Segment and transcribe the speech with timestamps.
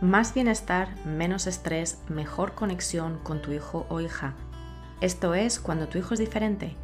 [0.00, 4.34] Más bienestar, menos estrés, mejor conexión con tu hijo o hija.
[5.00, 6.76] Esto es Cuando tu hijo es diferente,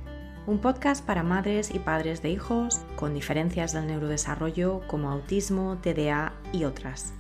[0.48, 6.32] un podcast para madres y padres de hijos con diferencias del neurodesarrollo como autismo, TDA
[6.52, 7.12] y otras.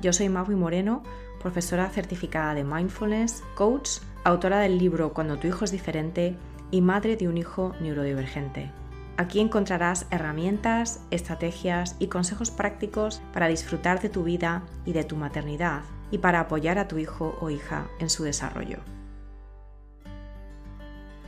[0.00, 1.02] Yo soy Maui Moreno,
[1.38, 6.34] profesora certificada de mindfulness, coach, autora del libro Cuando tu hijo es diferente
[6.70, 8.72] y madre de un hijo neurodivergente.
[9.18, 15.16] Aquí encontrarás herramientas, estrategias y consejos prácticos para disfrutar de tu vida y de tu
[15.16, 18.76] maternidad y para apoyar a tu hijo o hija en su desarrollo.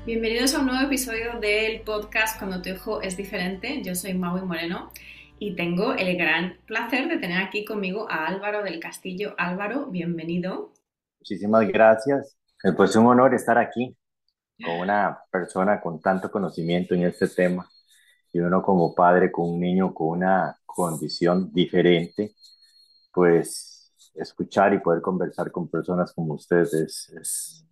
[0.05, 3.81] Bienvenidos a un nuevo episodio del podcast Cuando tu hijo es diferente.
[3.83, 4.93] Yo soy Maui Moreno
[5.39, 9.35] y tengo el gran placer de tener aquí conmigo a Álvaro del Castillo.
[9.39, 10.75] Álvaro, bienvenido.
[11.21, 12.37] Muchísimas gracias.
[12.77, 13.97] Pues un honor estar aquí
[14.63, 17.67] con una persona con tanto conocimiento en este tema
[18.33, 22.35] y uno como padre con un niño con una condición diferente,
[23.13, 27.65] pues escuchar y poder conversar con personas como ustedes es,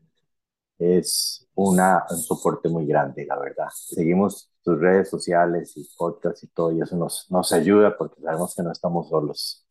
[0.78, 3.68] es, una, un soporte muy grande, la verdad.
[3.74, 8.54] Seguimos tus redes sociales y podcasts y todo, y eso nos, nos ayuda porque sabemos
[8.54, 9.65] que no estamos solos.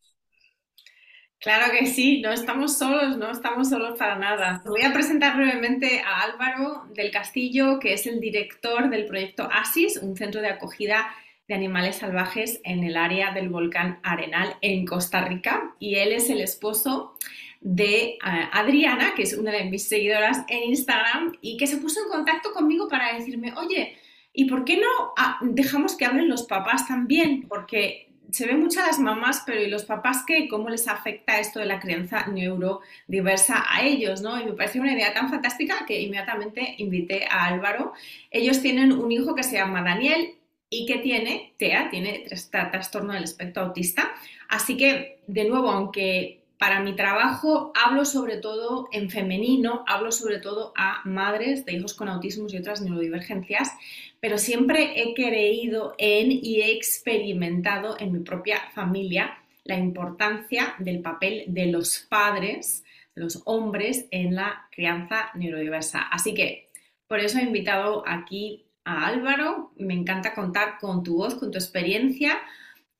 [1.40, 4.62] Claro que sí, no estamos solos, no estamos solos para nada.
[4.64, 9.98] Voy a presentar brevemente a Álvaro del Castillo, que es el director del proyecto ASIS,
[9.98, 11.14] un centro de acogida
[11.46, 15.74] de animales salvajes en el área del volcán Arenal en Costa Rica.
[15.78, 17.16] Y él es el esposo
[17.60, 18.18] de eh,
[18.52, 22.52] Adriana, que es una de mis seguidoras en Instagram, y que se puso en contacto
[22.52, 23.96] conmigo para decirme, oye,
[24.32, 27.46] ¿y por qué no ah, dejamos que hablen los papás también?
[27.48, 30.48] Porque se ve mucho a las mamás, pero ¿y los papás qué?
[30.48, 34.20] ¿Cómo les afecta esto de la crianza neurodiversa a ellos?
[34.22, 34.40] ¿no?
[34.40, 37.92] Y me pareció una idea tan fantástica que inmediatamente invité a Álvaro.
[38.30, 40.34] Ellos tienen un hijo que se llama Daniel
[40.68, 44.12] y que tiene TEA, tiene trastorno del espectro autista.
[44.48, 50.38] Así que, de nuevo, aunque para mi trabajo hablo sobre todo en femenino, hablo sobre
[50.38, 53.72] todo a madres de hijos con autismo y otras neurodivergencias,
[54.20, 61.00] pero siempre he creído en y he experimentado en mi propia familia la importancia del
[61.00, 66.02] papel de los padres, de los hombres en la crianza neurodiversa.
[66.02, 66.70] Así que
[67.06, 69.72] por eso he invitado aquí a Álvaro.
[69.76, 72.38] Me encanta contar con tu voz, con tu experiencia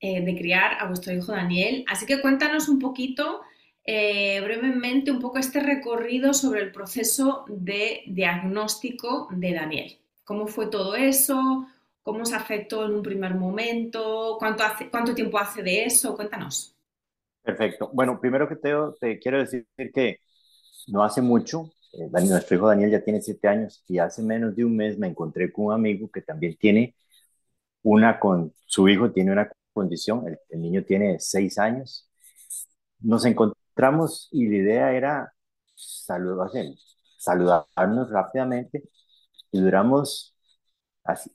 [0.00, 1.84] eh, de criar a vuestro hijo Daniel.
[1.88, 3.40] Así que cuéntanos un poquito,
[3.86, 9.98] eh, brevemente, un poco este recorrido sobre el proceso de diagnóstico de Daniel.
[10.24, 11.66] ¿Cómo fue todo eso?
[12.02, 14.36] ¿Cómo se afectó en un primer momento?
[14.38, 16.14] ¿Cuánto, hace, cuánto tiempo hace de eso?
[16.16, 16.74] Cuéntanos.
[17.42, 17.90] Perfecto.
[17.92, 20.20] Bueno, primero que te, te quiero decir que
[20.88, 24.64] no hace mucho, eh, nuestro hijo Daniel ya tiene siete años y hace menos de
[24.64, 26.94] un mes me encontré con un amigo que también tiene
[27.82, 32.10] una con su hijo tiene una condición, el, niño tiene seis años.
[33.00, 33.55] Nos encontramos
[34.32, 35.32] y la idea era
[35.74, 36.50] saludar,
[37.18, 38.84] saludarnos rápidamente
[39.52, 40.36] y duramos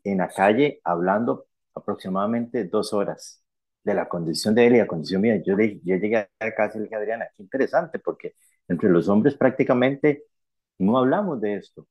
[0.04, 3.44] en la calle hablando aproximadamente dos horas
[3.84, 5.42] de la condición de él y la condición mía.
[5.46, 8.36] Yo, le, yo llegué a casa y le dije, Adriana, qué interesante, porque
[8.68, 10.26] entre los hombres prácticamente
[10.80, 11.88] no hablamos de esto.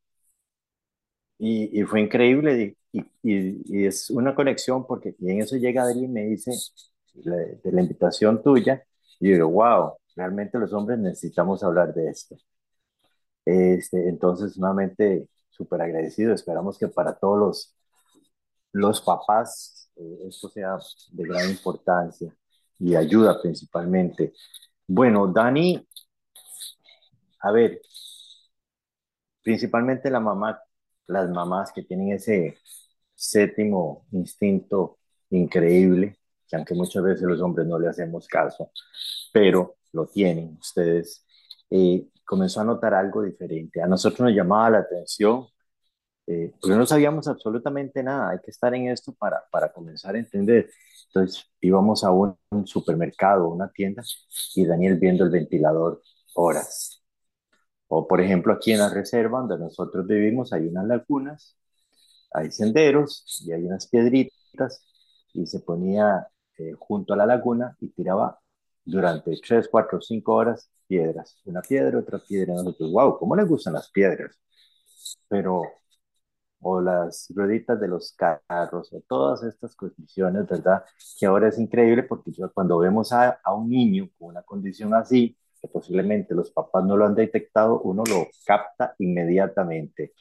[1.39, 6.05] Y, y fue increíble y, y, es una conexión porque y en eso llega Adri
[6.05, 6.53] y me dice
[7.15, 8.85] de la invitación tuya
[9.21, 12.37] y yo digo, wow, realmente los hombres necesitamos hablar de esto.
[13.45, 16.33] Este, entonces, nuevamente, súper agradecido.
[16.35, 17.77] Esperamos que para todos los,
[18.73, 20.79] los papás eh, esto sea
[21.13, 22.35] de gran importancia
[22.79, 24.33] y ayuda principalmente.
[24.87, 25.87] Bueno, Dani,
[27.41, 27.81] a ver,
[29.43, 30.61] principalmente la mamá,
[31.07, 32.59] las mamás que tienen ese
[33.15, 34.99] séptimo instinto
[35.31, 38.71] increíble, que aunque muchas veces los hombres no le hacemos caso,
[39.33, 41.25] pero lo tienen ustedes.
[41.71, 43.83] Eh, comenzó a notar algo diferente.
[43.83, 45.47] A nosotros nos llamaba la atención,
[46.27, 50.19] eh, porque no sabíamos absolutamente nada, hay que estar en esto para, para comenzar a
[50.19, 50.71] entender.
[51.09, 54.03] Entonces íbamos a un, supermercado, una tienda,
[54.55, 56.03] y Daniel viendo el ventilador
[56.35, 57.03] horas.
[57.89, 61.57] O por ejemplo aquí en la reserva donde nosotros vivimos hay unas lagunas,
[62.33, 64.85] hay senderos y hay unas piedritas,
[65.33, 66.29] y se ponía
[66.59, 68.39] eh, junto a la laguna y tiraba
[68.91, 71.41] durante 3, 4, 5 horas piedras.
[71.45, 72.55] Una piedra, otra piedra.
[72.55, 74.39] Nosotros, wow, ¿cómo les gustan las piedras?
[75.29, 75.63] Pero,
[76.61, 80.85] o las rueditas de los carros, o todas estas condiciones, ¿verdad?
[81.19, 85.37] Que ahora es increíble porque cuando vemos a, a un niño con una condición así,
[85.61, 90.13] que posiblemente los papás no lo han detectado, uno lo capta inmediatamente.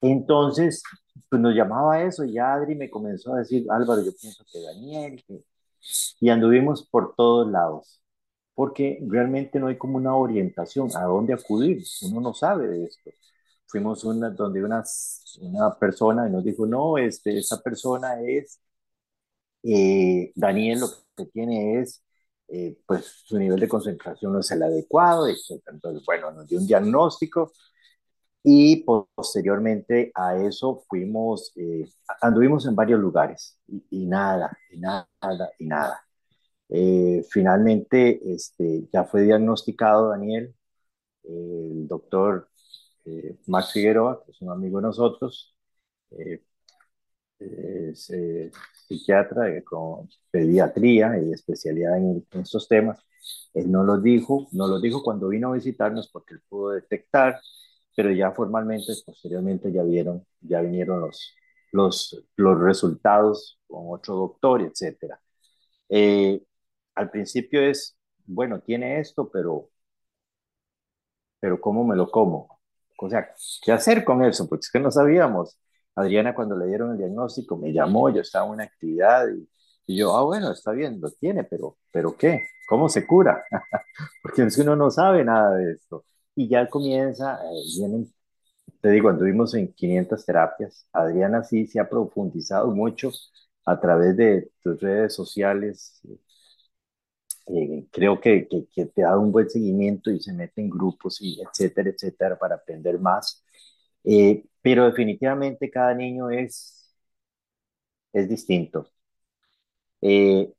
[0.00, 0.82] Entonces,
[1.28, 5.24] pues nos llamaba eso y Adri me comenzó a decir, Álvaro, yo pienso que Daniel,
[5.26, 5.42] que
[6.20, 8.00] y anduvimos por todos lados.
[8.54, 13.10] porque realmente no hay como una orientación a dónde acudir, uno no sabe de esto.
[13.66, 14.84] Fuimos una, donde una,
[15.42, 18.60] una persona nos dijo, no, este, esa persona es,
[19.62, 22.02] eh, Daniel lo que tiene es,
[22.48, 25.72] eh, pues su nivel de concentración no es el adecuado, etc.
[25.74, 27.52] Entonces, bueno, nos dio un diagnóstico
[28.48, 31.84] y posteriormente a eso fuimos, eh,
[32.22, 35.08] anduvimos en varios lugares y, y, nada, y nada,
[35.58, 36.06] y nada.
[36.68, 40.54] Eh, finalmente, este, ya fue diagnosticado Daniel,
[41.24, 42.48] el doctor
[43.06, 45.56] eh, Max Figueroa, que es un amigo de nosotros,
[46.12, 46.42] eh,
[47.38, 48.12] es
[48.86, 52.98] psiquiatra con pediatría y especialidad en, estos temas.
[53.54, 57.40] Él no lo dijo, no lo dijo cuando vino a visitarnos porque él pudo detectar,
[57.96, 61.34] pero ya formalmente, posteriormente ya vieron, ya vinieron los,
[61.72, 65.20] los, los resultados con otro doctor, etcétera.
[65.88, 66.42] Eh,
[66.94, 67.96] al principio es,
[68.26, 69.70] bueno, tiene esto, pero,
[71.40, 72.60] pero ¿cómo me lo como?
[72.98, 73.28] O sea,
[73.62, 74.48] ¿qué hacer con eso?
[74.48, 75.58] Porque es que no sabíamos.
[75.94, 79.26] Adriana cuando le dieron el diagnóstico me llamó, yo estaba en una actividad
[79.86, 82.42] y, yo, ah, bueno, está bien, lo tiene, pero, pero ¿qué?
[82.68, 83.44] ¿Cómo se cura?
[84.22, 86.04] Porque es uno no sabe nada de esto.
[86.36, 88.12] Y ya comienza, eh, vienen,
[88.82, 90.88] te digo, anduvimos en 500 terapias.
[90.92, 93.10] Adriana sí se ha profundizado mucho
[93.66, 96.02] a través de tus redes sociales,
[97.48, 101.40] eh, creo que, que, te da un buen seguimiento y se mete en grupos y
[101.40, 103.44] etcétera, etcétera, para aprender más.
[104.04, 106.92] Eh, pero definitivamente cada niño es,
[108.12, 108.90] es distinto.
[110.00, 110.52] Eh,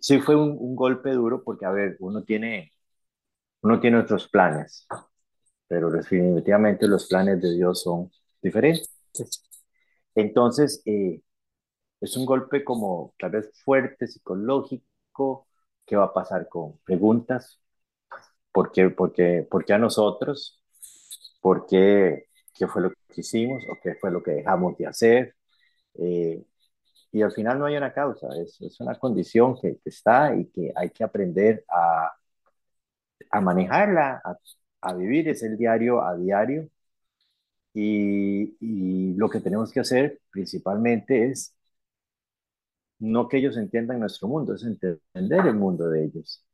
[0.00, 2.72] sí fue un, un, golpe duro porque, a ver, uno tiene,
[3.62, 4.86] uno tiene otros planes,
[5.66, 8.10] pero definitivamente los planes de Dios son
[8.42, 8.90] diferentes.
[10.14, 10.82] Entonces,
[12.00, 15.48] es un golpe como tal vez fuerte, psicológico,
[15.86, 17.60] qué va a pasar con preguntas,
[18.52, 20.60] por qué, por qué, por qué a nosotros,
[21.40, 25.36] por qué, qué fue lo que hicimos o qué fue lo que dejamos de hacer.
[25.94, 26.44] Eh,
[27.12, 30.46] y al final no hay una causa, es, es una condición que, que, está y
[30.50, 32.12] que hay que aprender a,
[33.30, 34.22] a manejarla,
[34.82, 36.68] a, vivir, es el diario a diario.
[37.74, 41.54] Y, y lo que tenemos que hacer principalmente es
[42.98, 46.44] no que ellos entiendan nuestro mundo, es entender el mundo de ellos.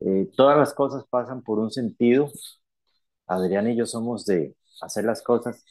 [0.00, 2.30] Eh, todas las cosas pasan por un sentido.
[3.26, 5.64] Adrián y yo somos de hacer las cosas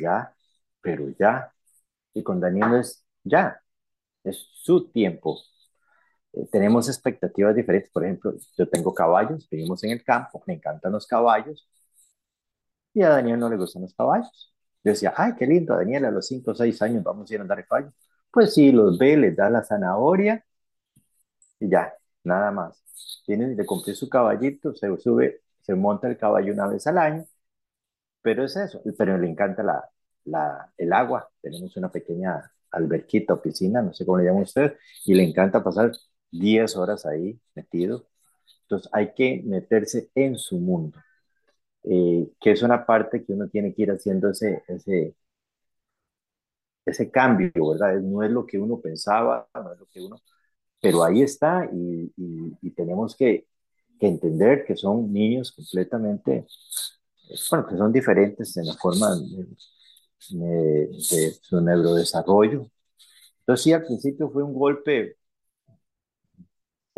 [0.00, 0.34] ya,
[0.80, 1.52] pero ya.
[2.14, 3.60] Y con Daniel es ya,
[4.24, 5.38] es su tiempo.
[6.38, 7.90] Eh, tenemos expectativas diferentes.
[7.92, 11.68] Por ejemplo, yo tengo caballos, vivimos en el campo, me encantan los caballos.
[12.94, 14.54] Y a Daniel no le gustan los caballos.
[14.84, 17.40] Yo decía, ay, qué lindo, Daniel, a los 5 o 6 años vamos a ir
[17.40, 17.92] a andar caballo.
[18.30, 20.44] Pues sí, los ve, les da la zanahoria
[21.60, 21.92] y ya,
[22.24, 22.82] nada más.
[23.26, 27.24] Tiene de cumplir su caballito, se sube, se monta el caballo una vez al año,
[28.22, 29.88] pero es eso, pero le encanta la,
[30.24, 31.30] la, el agua.
[31.40, 34.76] Tenemos una pequeña alberquita o piscina, no sé cómo le llama usted,
[35.06, 35.92] y le encanta pasar
[36.30, 38.06] 10 horas ahí metido.
[38.62, 40.98] Entonces hay que meterse en su mundo,
[41.84, 45.16] eh, que es una parte que uno tiene que ir haciendo ese, ese,
[46.84, 48.00] ese cambio, ¿verdad?
[48.00, 50.20] No es lo que uno pensaba, no es lo que uno,
[50.80, 52.12] pero ahí está y,
[52.62, 53.46] y, tenemos que,
[54.00, 56.46] que, entender que son niños completamente,
[57.50, 59.46] bueno, que son diferentes en la forma de,
[60.30, 62.70] de, su neurodesarrollo.
[63.40, 65.17] Entonces sí, al principio fue un golpe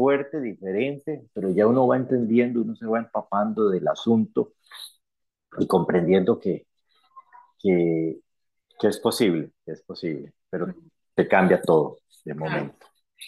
[0.00, 4.54] fuerte, diferente, pero ya uno va entendiendo, uno se va empapando del asunto
[5.58, 6.66] y comprendiendo que,
[7.58, 8.16] que,
[8.80, 10.74] que es posible, que es posible, pero
[11.14, 12.86] te cambia todo de momento.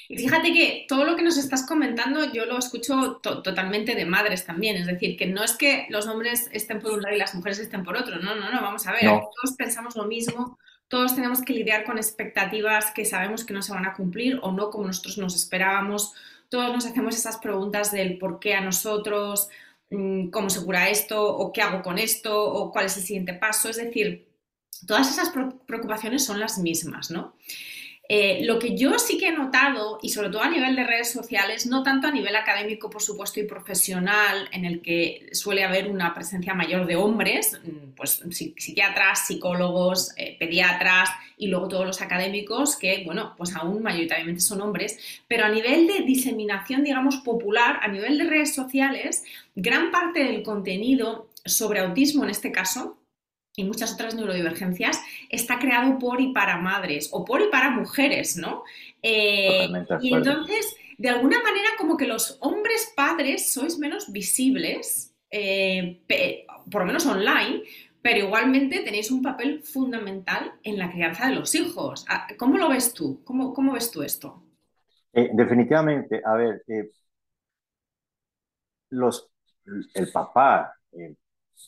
[0.08, 4.46] Y fíjate que todo lo que nos estás comentando yo lo escucho totalmente de madres
[4.46, 7.34] también, es decir, que no es que los hombres estén por un lado y las
[7.34, 11.14] mujeres estén por otro, no, no, no, vamos a ver, todos pensamos lo mismo, todos
[11.14, 14.70] tenemos que lidiar con expectativas que sabemos que no se van a cumplir o no
[14.70, 16.14] como nosotros nos esperábamos,
[16.52, 19.48] todos nos hacemos esas preguntas del por qué a nosotros,
[19.88, 23.32] mm, cómo se cura esto, o qué hago con esto, o cuál es el siguiente
[23.32, 24.28] paso, es decir,
[24.86, 25.32] todas esas
[25.64, 27.34] preocupaciones son las mismas, ¿no?
[28.08, 31.12] Eh, lo que yo sí que he notado, y sobre todo a nivel de redes
[31.12, 35.88] sociales, no tanto a nivel académico, por supuesto, y profesional, en el que suele haber
[35.88, 42.02] una presencia mayor de hombres, mm, pues psiquiatras, psicólogos, eh, pediatras y luego todos los
[42.02, 47.78] académicos, que, bueno, pues aún mayoritariamente son hombres, pero a nivel de diseminación, digamos, popular,
[47.82, 52.98] a nivel de redes sociales, gran parte del contenido sobre autismo en este caso,
[53.54, 58.36] y muchas otras neurodivergencias, está creado por y para madres o por y para mujeres,
[58.36, 58.64] ¿no?
[59.02, 59.68] Eh,
[60.00, 66.00] y entonces de alguna manera como que los hombres padres sois menos visibles, eh,
[66.70, 67.62] por lo menos online,
[68.00, 72.04] pero igualmente tenéis un papel fundamental en la crianza de los hijos.
[72.08, 73.22] Ah, ¿Cómo lo ves tú?
[73.24, 74.42] ¿Cómo, cómo ves tú esto?
[75.12, 76.64] Eh, definitivamente, a ver,
[78.90, 79.28] los,
[79.94, 80.74] el papá,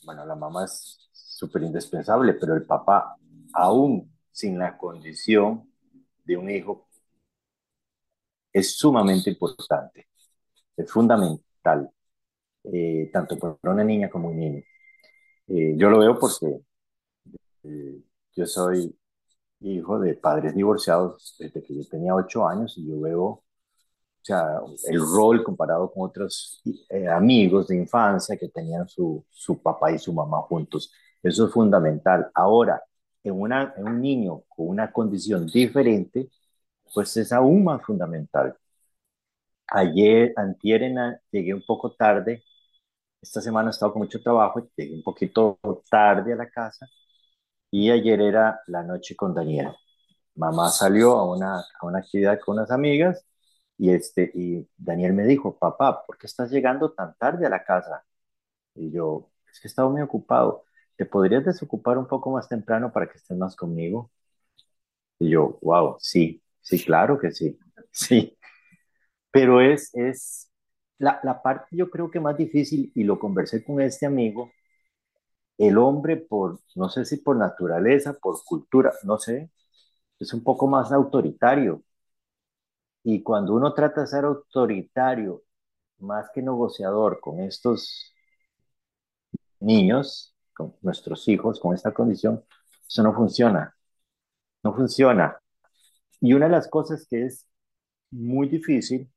[0.03, 3.17] bueno, la mamá es súper indispensable, pero el papá,
[3.53, 5.69] aún sin la condición
[6.23, 6.87] de un hijo,
[8.53, 10.07] es sumamente importante,
[10.77, 11.91] es fundamental,
[13.11, 14.63] tanto para una niña como un niño.
[15.47, 16.61] Eh, yo lo veo porque
[17.63, 18.01] eh,
[18.33, 18.97] yo soy
[19.59, 23.43] hijo de padres divorciados desde que yo tenía ocho años y yo veo, o
[24.21, 29.91] sea, el rol comparado con otros eh, amigos de infancia que tenían su, su papá
[29.91, 30.93] y su mamá juntos.
[31.25, 32.31] Eso es fundamental.
[32.33, 32.81] Ahora,
[33.23, 36.29] en, una, en un niño con una condición diferente,
[36.93, 38.57] pues es aún más fundamental.
[39.67, 40.81] Ayer, antier,
[41.31, 42.43] llegué un poco tarde
[43.21, 46.87] esta semana he estado con mucho trabajo, llegué un poquito tarde a la casa
[47.71, 49.69] y ayer era la noche con Daniel.
[50.35, 53.25] Mamá salió a una, a una actividad con unas amigas
[53.77, 57.63] y, este, y Daniel me dijo, papá, ¿por qué estás llegando tan tarde a la
[57.63, 58.05] casa?
[58.75, 60.65] Y yo, es que he estado muy ocupado.
[60.97, 64.11] ¿Te podrías desocupar un poco más temprano para que estés más conmigo?
[65.19, 67.57] Y yo, wow, sí, sí, claro que sí,
[67.91, 68.37] sí.
[69.31, 70.51] Pero es, es,
[70.99, 74.51] la, la parte yo creo que más difícil, y lo conversé con este amigo,
[75.57, 79.51] el hombre por, no sé si por naturaleza, por cultura, no sé,
[80.19, 81.83] es un poco más autoritario.
[83.05, 85.43] Y cuando uno trata de ser autoritario,
[85.99, 88.13] más que negociador con estos
[89.59, 92.43] niños, con nuestros hijos, con esta condición,
[92.87, 93.75] eso no funciona.
[94.63, 95.37] No funciona.
[96.21, 97.47] Y una de las cosas que es
[98.11, 99.11] muy difícil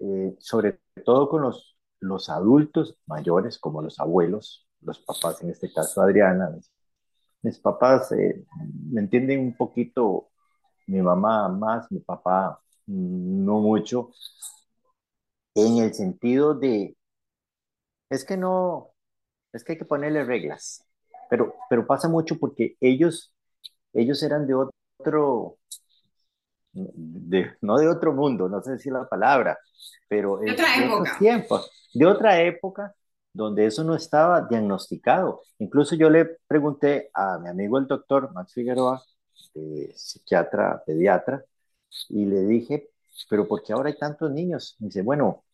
[0.00, 5.70] eh, sobre todo con los, los adultos mayores, como los abuelos, los papás, en este
[5.72, 6.50] caso Adriana,
[7.42, 8.44] mis, papás eh,
[8.90, 10.30] me entienden un poquito,
[10.86, 14.10] mi mamá más, mi papá no mucho,
[15.54, 16.96] en el sentido de,
[18.08, 18.92] es que no,
[19.52, 20.86] es que hay que ponerle reglas,
[21.28, 23.34] pero, pero pasa mucho porque ellos,
[23.92, 25.58] ellos eran de otro,
[26.72, 29.58] de, no de otro mundo, no sé si la palabra,
[30.08, 31.16] pero de otra de época.
[31.18, 32.94] tiempos, de otra época
[33.32, 35.42] donde eso no estaba diagnosticado.
[35.58, 39.02] Incluso yo le pregunté a mi amigo el doctor Max Figueroa,
[39.94, 41.44] psiquiatra, pediatra,
[42.08, 42.90] y le dije,
[43.28, 44.76] pero ¿por qué ahora hay tantos niños?
[44.80, 45.44] Me dice, bueno,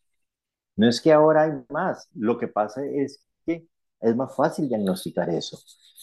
[0.77, 3.26] no es que ahora hay más, lo que pasa es
[4.01, 5.59] es más fácil diagnosticar eso.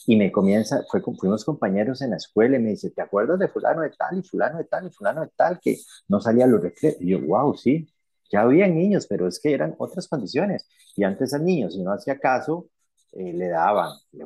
[0.05, 3.47] Y me comienza, fue, fuimos compañeros en la escuela y me dice, ¿te acuerdas de
[3.47, 6.47] fulano de tal y fulano de tal y fulano de tal que no salía a
[6.47, 6.97] los recreos?
[6.99, 7.87] Y yo, wow, sí,
[8.31, 10.67] ya había niños, pero es que eran otras condiciones.
[10.95, 12.67] Y antes al niño, si no hacía caso,
[13.13, 14.25] eh, le daban, le,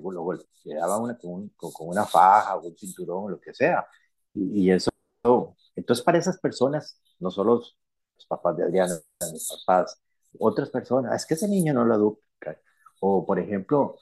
[0.64, 3.86] le daban una, con, con, una faja o un cinturón, lo que sea.
[4.34, 4.90] Y, y, eso,
[5.76, 7.78] entonces para esas personas, no solo los,
[8.28, 10.02] papás de Adriano, los papás,
[10.40, 12.60] otras personas, es que ese niño no lo educa.
[13.00, 13.98] O por ejemplo,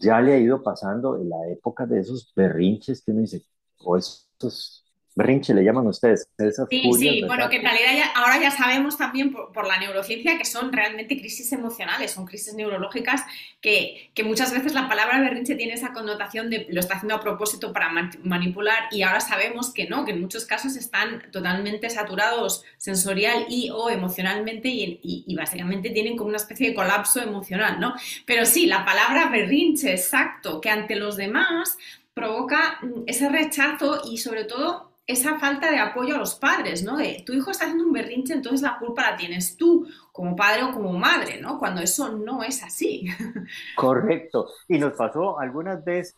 [0.00, 3.44] ya le ha ido pasando en la época de esos berrinches que uno dice,
[3.84, 4.85] o esos
[5.16, 6.28] berrinche le llaman ustedes.
[6.68, 10.44] sí, sí, bueno, que en realidad ya, ahora ya sabemos también por, la neurociencia que
[10.44, 13.22] son realmente crisis emocionales, son crisis neurológicas
[13.62, 17.20] que, que, muchas veces la palabra berrinche tiene esa connotación de lo está haciendo a
[17.20, 17.90] propósito para
[18.22, 23.70] manipular y ahora sabemos que no, que en muchos casos están totalmente saturados sensorial y
[23.70, 27.94] o emocionalmente y, y, y básicamente tienen como una especie de colapso emocional, ¿no?
[28.26, 31.78] Pero sí, la palabra berrinche, exacto, que ante los demás
[32.12, 36.96] provoca mm, ese rechazo y sobre todo esa falta de apoyo a los padres, ¿no?
[36.96, 40.64] De tu hijo está haciendo un berrinche, entonces la culpa la tienes tú, como padre
[40.64, 41.58] o como madre, ¿no?
[41.58, 43.06] Cuando eso no es así.
[43.76, 44.48] Correcto.
[44.68, 46.16] Y nos pasó algunas veces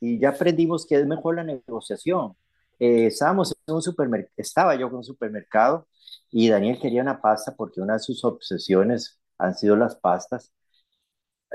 [0.00, 2.34] y ya aprendimos que es mejor la negociación.
[2.78, 5.86] Eh, estábamos en un supermercado, estaba yo en un supermercado
[6.30, 10.50] y Daniel quería una pasta porque una de sus obsesiones han sido las pastas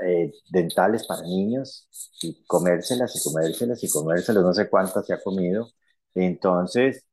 [0.04, 1.88] eh, dentales para niños
[2.22, 5.72] y comérselas y comérselas y comérselas, no sé cuántas se ha comido
[6.24, 7.04] entonces,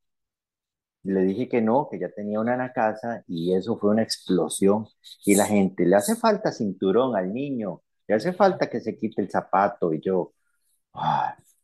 [1.03, 4.03] le dije que no, que ya tenía una en la casa y eso fue una
[4.03, 4.87] explosión.
[5.25, 9.21] Y la gente, le hace falta cinturón al niño, le hace falta que se quite
[9.21, 9.93] el zapato.
[9.93, 10.33] Y yo,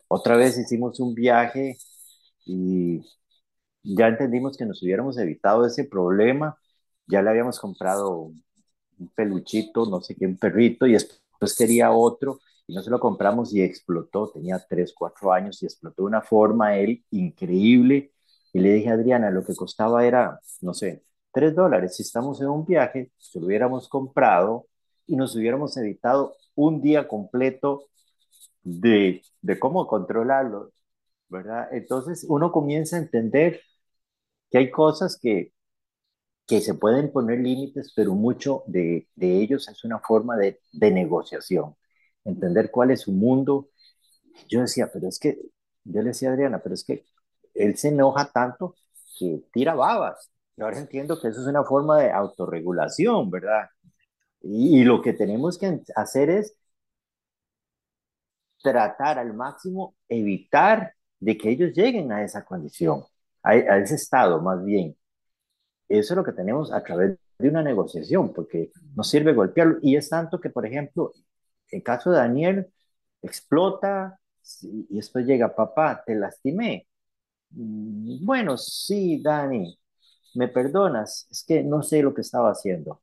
[0.07, 1.77] otra vez hicimos un viaje
[2.45, 3.01] y
[3.83, 6.57] ya entendimos que nos hubiéramos evitado ese problema.
[7.07, 8.31] Ya le habíamos comprado
[8.99, 12.99] un peluchito, no sé qué, un perrito, y después quería otro y no se lo
[12.99, 18.13] compramos y explotó, tenía 3, 4 años y explotó de una forma él increíble
[18.53, 21.95] Y le dije a Adriana, lo que costaba era, no sé, tres dólares.
[21.95, 24.67] Si estamos en un viaje, si lo hubiéramos comprado
[25.07, 27.87] y nos hubiéramos evitado un día completo
[28.63, 30.71] de, de cómo controlarlo,
[31.29, 31.69] ¿verdad?
[31.73, 33.61] Entonces uno comienza a entender
[34.51, 35.53] que hay cosas que,
[36.47, 40.91] que se pueden poner límites, pero mucho de, de ellos es una forma de, de
[40.91, 41.75] negociación.
[42.29, 43.69] Entender cuál es su mundo.
[44.47, 45.39] Yo decía, pero es que,
[45.83, 47.05] yo le decía a Adriana, pero es que
[47.53, 48.75] él se enoja tanto
[49.17, 50.31] que tira babas.
[50.57, 53.69] Y ahora entiendo que eso es una forma de autorregulación, ¿verdad?
[54.41, 56.55] Y, y lo que tenemos que hacer es
[58.61, 63.03] tratar al máximo, evitar de que ellos lleguen a esa condición,
[63.43, 64.95] a, a, ese estado más bien.
[65.89, 69.77] Eso es lo que tenemos a través de una negociación, porque no sirve golpearlo.
[69.81, 71.13] Y es tanto que, por ejemplo,
[71.71, 72.67] en caso de Daniel,
[73.21, 74.19] explota
[74.61, 76.87] y después llega, papá, te lastimé.
[77.51, 79.77] Mm, bueno, sí, Dani,
[80.35, 83.01] me perdonas, es que no sé lo que estaba haciendo.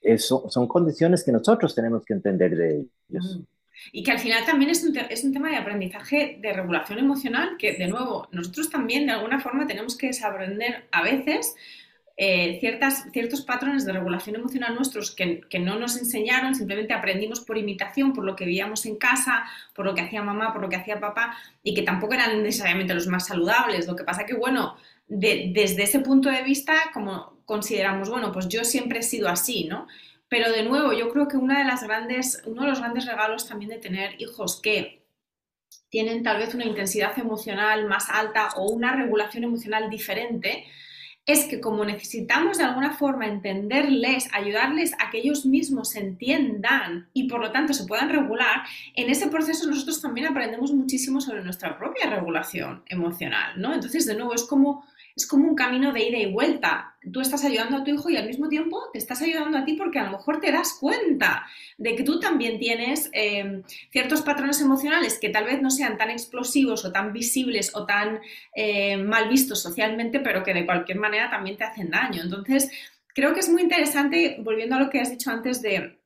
[0.00, 3.38] Eso son condiciones que nosotros tenemos que entender de ellos.
[3.38, 3.44] Mm.
[3.92, 7.56] Y que al final también es un, es un, tema de aprendizaje de regulación emocional
[7.58, 11.54] que, de nuevo, nosotros también de alguna forma tenemos que desaprender a veces
[12.22, 17.40] eh, ciertas, ciertos patrones de regulación emocional nuestros que, que, no nos enseñaron, simplemente aprendimos
[17.40, 20.68] por imitación, por lo que veíamos en casa, por lo que hacía mamá, por lo
[20.68, 23.86] que hacía papá, y que tampoco eran necesariamente los más saludables.
[23.86, 24.76] Lo que pasa que, bueno,
[25.08, 29.64] de, desde ese punto de vista, como consideramos, bueno, pues yo siempre he sido así,
[29.64, 29.88] ¿no?
[30.28, 33.48] Pero de nuevo, yo creo que una de las grandes, uno de los grandes regalos
[33.48, 35.06] también de tener hijos que
[35.88, 40.66] tienen tal vez una intensidad emocional más alta o una regulación emocional diferente,
[41.26, 47.08] es que como necesitamos de alguna forma entenderles, ayudarles a que ellos mismos se entiendan
[47.12, 48.62] y por lo tanto se puedan regular,
[48.94, 53.74] en ese proceso nosotros también aprendemos muchísimo sobre nuestra propia regulación emocional, ¿no?
[53.74, 54.84] Entonces, de nuevo, es como
[55.20, 56.96] es como un camino de ida y vuelta.
[57.12, 59.74] Tú estás ayudando a tu hijo y al mismo tiempo te estás ayudando a ti
[59.74, 64.60] porque a lo mejor te das cuenta de que tú también tienes eh, ciertos patrones
[64.62, 68.20] emocionales que tal vez no sean tan explosivos o tan visibles o tan
[68.54, 72.22] eh, mal vistos socialmente, pero que de cualquier manera también te hacen daño.
[72.22, 72.70] Entonces,
[73.14, 75.98] creo que es muy interesante, volviendo a lo que has dicho antes de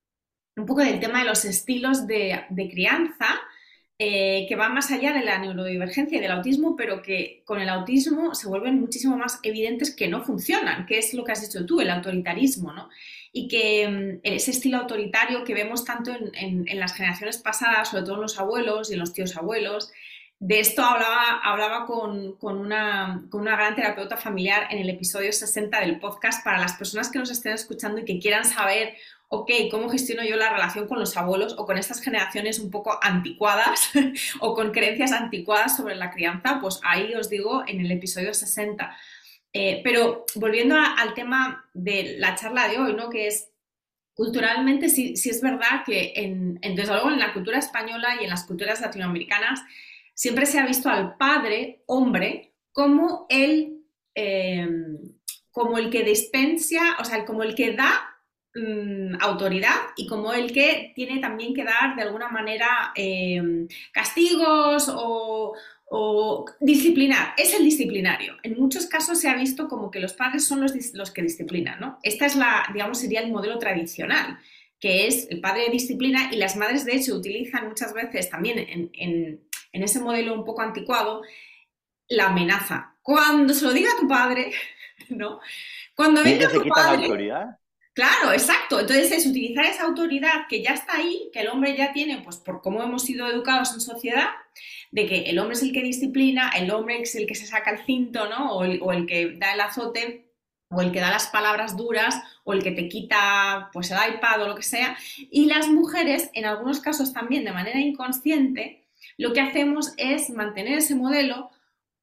[0.56, 3.26] un poco del tema de los estilos de, de crianza,
[3.98, 7.68] eh, que va más allá de la neurodivergencia y del autismo, pero que con el
[7.68, 11.64] autismo se vuelven muchísimo más evidentes que no funcionan, que es lo que has dicho
[11.64, 12.88] tú, el autoritarismo, ¿no?
[13.32, 18.02] Y que mm, ese estilo autoritario que vemos tanto en, en, las generaciones pasadas, sobre
[18.02, 19.92] todo en los abuelos y en los tíos abuelos,
[20.40, 25.32] de esto hablaba, hablaba con, con, una, con, una, gran terapeuta familiar en el episodio
[25.32, 28.94] 60 del podcast para las personas que nos estén escuchando y que quieran saber
[29.28, 32.98] ok, ¿cómo gestiono yo la relación con los abuelos o con estas generaciones un poco
[33.02, 33.90] anticuadas
[34.40, 36.58] o con creencias anticuadas sobre la crianza?
[36.60, 38.96] Pues ahí os digo en el episodio 60.
[39.52, 43.08] Eh, pero volviendo al tema de la charla de hoy, ¿no?
[43.08, 43.50] Que es
[44.14, 48.44] culturalmente sí, es verdad que en, desde luego en la cultura española y en las
[48.44, 49.60] culturas latinoamericanas
[50.14, 53.84] siempre se ha visto al padre, hombre, como el,
[54.14, 54.68] eh,
[55.50, 58.13] como el que dispensa, o sea, como el que da
[58.56, 64.88] Mm, autoridad y como el que tiene también que dar de alguna manera eh, castigos
[64.94, 65.54] o,
[65.86, 67.34] o, disciplinar.
[67.36, 68.36] Es el disciplinario.
[68.44, 71.80] En muchos casos se ha visto como que los padres son los, los que disciplinan,
[71.80, 71.98] ¿no?
[72.04, 74.38] Esta es la, digamos, sería el modelo tradicional
[74.78, 78.58] que es el padre de disciplina y las madres de hecho utilizan muchas veces también
[78.58, 79.40] en, en,
[79.72, 81.22] en ese modelo un poco anticuado
[82.08, 82.94] la amenaza.
[83.02, 84.52] Cuando se lo diga a tu padre,
[85.08, 85.40] ¿no?
[85.96, 87.58] Cuando venga tu padre, la autoridad?
[87.94, 88.80] Claro, exacto.
[88.80, 92.38] Entonces es utilizar esa autoridad que ya está ahí, que el hombre ya tiene, pues
[92.38, 94.30] por cómo hemos sido educados en sociedad,
[94.90, 97.70] de que el hombre es el que disciplina, el hombre es el que se saca
[97.70, 98.52] el cinto, ¿no?
[98.56, 100.26] O el, o el que da el azote,
[100.70, 104.42] o el que da las palabras duras, o el que te quita pues el iPad
[104.42, 104.96] o lo que sea.
[105.30, 110.78] Y las mujeres, en algunos casos también de manera inconsciente, lo que hacemos es mantener
[110.78, 111.50] ese modelo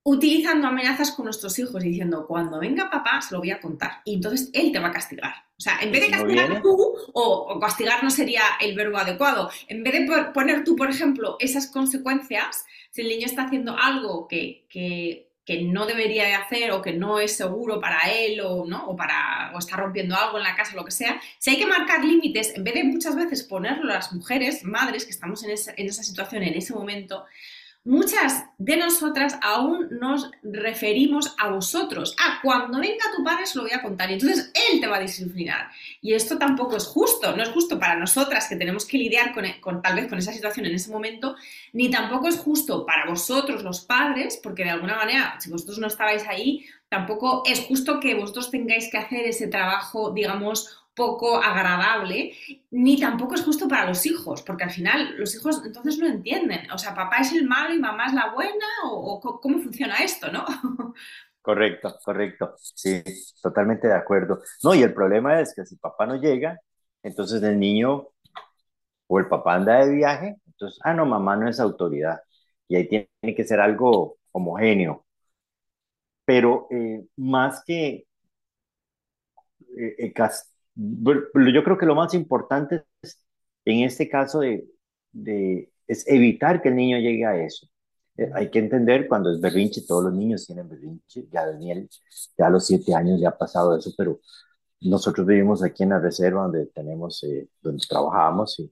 [0.03, 4.01] utilizando amenazas con nuestros hijos, diciendo, cuando venga papá, se lo voy a contar.
[4.03, 5.33] Y entonces él te va a castigar.
[5.57, 9.83] O sea, en vez de castigar tú, o, castigar no sería el verbo adecuado, en
[9.83, 14.65] vez de poner tú, por ejemplo, esas consecuencias, si el niño está haciendo algo que,
[14.69, 18.87] que, que no debería de hacer o que no es seguro para él o, ¿no?
[18.87, 21.67] o, para, o está rompiendo algo en la casa, lo que sea, si hay que
[21.67, 25.51] marcar límites, en vez de muchas veces ponerlo a las mujeres, madres que estamos en
[25.51, 27.25] esa, en esa situación en ese momento,
[27.83, 32.15] muchas de nosotras aún nos referimos a vosotros.
[32.19, 34.97] Ah, cuando venga tu padre se lo voy a contar y entonces él te va
[34.97, 35.69] a disciplinar.
[36.01, 39.81] Y esto tampoco es justo, no es justo para nosotras que tenemos que lidiar con,
[39.81, 41.35] tal vez con esa situación en ese momento,
[41.73, 45.87] ni tampoco es justo para vosotros los padres, porque de alguna manera, si vosotros no
[45.87, 52.33] estabais ahí, tampoco es justo que vosotros tengáis que hacer ese trabajo, digamos, poco agradable,
[52.71, 56.69] ni tampoco es justo para los hijos, porque al final los hijos entonces no entienden,
[56.71, 60.31] o sea, papá es el malo y mamá es la buena, o, cómo funciona esto,
[60.31, 60.45] ¿no?
[61.41, 63.01] Correcto, correcto, sí,
[63.41, 64.41] totalmente de acuerdo.
[64.63, 66.59] No, y el problema es que si papá no llega,
[67.01, 68.09] entonces el niño
[69.07, 72.21] o el papá anda de viaje, entonces, ah, no, mamá no es autoridad,
[72.67, 75.05] y ahí tiene que ser algo homogéneo.
[76.25, 78.05] Pero eh, más que
[79.77, 80.13] eh,
[80.75, 83.23] yo creo que lo más importante es,
[83.65, 84.67] en este caso de,
[85.87, 87.67] es evitar que el niño llegue a eso.
[88.17, 91.89] Eh, hay que entender cuando es berrinche, todos los niños tienen berrinche, ya Daniel,
[92.37, 94.19] ya a los siete años le ha pasado eso, pero
[94.81, 98.71] nosotros vivimos aquí en la reserva donde tenemos, eh, donde trabajamos y,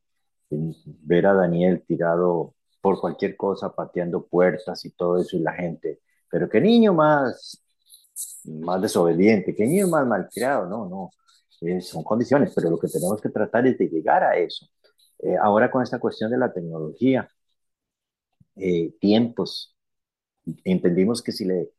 [0.51, 6.01] ver a Daniel tirado por cualquier cosa, pateando puertas y todo eso y la gente,
[6.29, 7.63] pero qué niño más,
[8.45, 11.11] más desobediente, qué niño más malcriado, no, no,
[11.61, 14.67] eh, son condiciones, pero lo que tenemos que tratar es de llegar a eso.
[15.19, 17.29] Eh, ahora con esta cuestión de la tecnología,
[18.55, 19.75] eh, tiempos,
[20.63, 21.71] entendimos que si le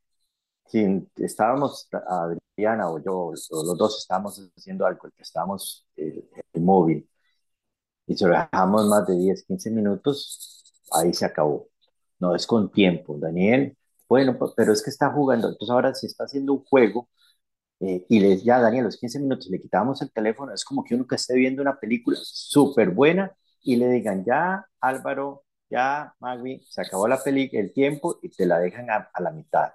[0.67, 6.63] si estábamos, Adriana o yo, o los dos estábamos haciendo algo, el que estábamos el
[6.63, 7.09] móvil,
[8.07, 11.69] y si lo dejamos más de 10, 15 minutos, ahí se acabó.
[12.19, 13.77] No es con tiempo, Daniel.
[14.09, 15.49] Bueno, pero es que está jugando.
[15.49, 17.09] Entonces ahora si está haciendo un juego,
[17.81, 20.95] eh, y les ya, Daniel, los 15 minutos le quitamos el teléfono, es como que
[20.95, 26.61] uno que esté viendo una película súper buena y le digan, ya, Álvaro, ya, Magui,
[26.69, 29.73] se acabó la peli el tiempo y te la dejan a, la mitad.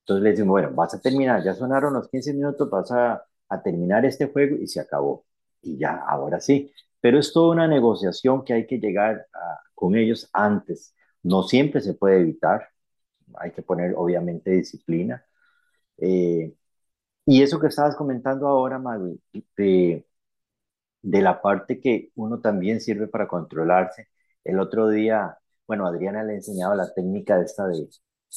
[0.00, 3.62] Entonces le decimos, bueno, vas a terminar, ya sonaron los 15 minutos, vas a, a
[3.62, 5.26] terminar este juego y se acabó.
[5.62, 6.72] Y ya, ahora sí.
[7.00, 9.26] Pero es toda una negociación que hay que llegar
[9.74, 10.94] con ellos antes.
[11.22, 12.68] No siempre se puede evitar,
[13.36, 15.24] hay que poner obviamente disciplina.
[15.98, 16.54] Eh,
[17.26, 19.20] y eso que estabas comentando ahora, Magui,
[19.56, 20.04] de,
[21.02, 24.08] la parte que uno también sirve para controlarse.
[24.44, 27.88] El otro día, bueno, Adriana le enseñaba la técnica de esta de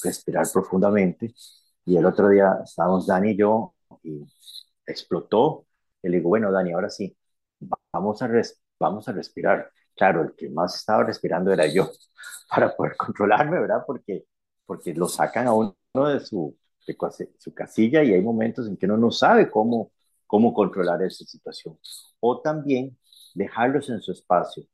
[0.04, 1.34] respirar profundamente
[1.86, 4.26] y el otro día estábamos Dani y yo y
[4.86, 5.68] explotó.
[6.04, 7.16] Y le digo, bueno, Dani, ahora sí,
[7.92, 8.30] vamos a,
[8.80, 9.72] vamos a respirar.
[9.96, 11.90] Claro, el que más estaba respirando era yo
[12.50, 13.84] para poder controlarme, ¿verdad?
[13.86, 14.26] Porque,
[14.66, 16.56] porque lo sacan a uno de su,
[17.38, 19.92] su casilla y hay momentos en que uno no sabe cómo,
[20.26, 21.78] cómo controlar esa situación.
[22.20, 22.98] O también
[23.34, 24.66] dejarlos en su espacio.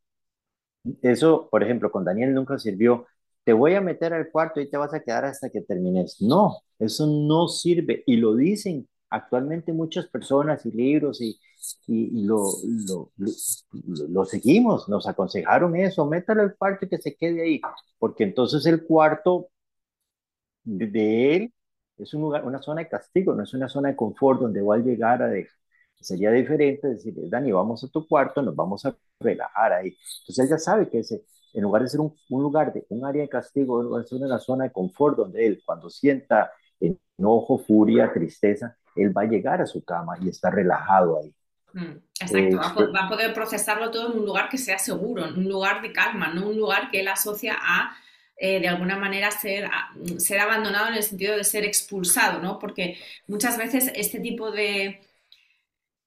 [1.02, 3.06] Eso, por ejemplo, con Daniel nunca sirvió.
[3.44, 6.22] Te voy a meter al cuarto y te vas a quedar hasta que termines.
[6.22, 8.04] No, eso no sirve.
[8.06, 11.40] Y lo dicen actualmente muchas personas y libros y,
[11.88, 12.44] y, lo,
[12.88, 13.12] lo,
[14.10, 14.90] lo, seguimos.
[14.90, 17.62] Nos aconsejaron eso, métalo al cuarto y que se quede ahí.
[18.00, 19.50] Porque entonces el cuarto
[20.64, 21.54] de él
[21.98, 24.76] es un lugar, una zona de castigo, no es una zona de confort donde va
[24.76, 25.58] a llegar a dejar.
[26.00, 29.96] Sería diferente decir, Dani, vamos a tu cuarto, nos vamos a relajar ahí.
[30.20, 33.22] Entonces él ya sabe que ese, en lugar de ser un, lugar de un área
[33.22, 36.52] de castigo, va a ser una zona de confort donde él, cuando sienta
[37.18, 41.34] enojo, furia, tristeza, él va a llegar a su cama y está relajado ahí.
[41.74, 45.38] Mm, exacto, va, va, a poder procesarlo todo en un lugar que sea seguro, en
[45.40, 47.96] un lugar de calma, no un lugar que él asocia a
[48.38, 49.70] eh, de alguna manera ser,
[50.18, 52.60] ser abandonado en el sentido de ser expulsado, ¿no?
[52.60, 55.02] Porque muchas veces este tipo de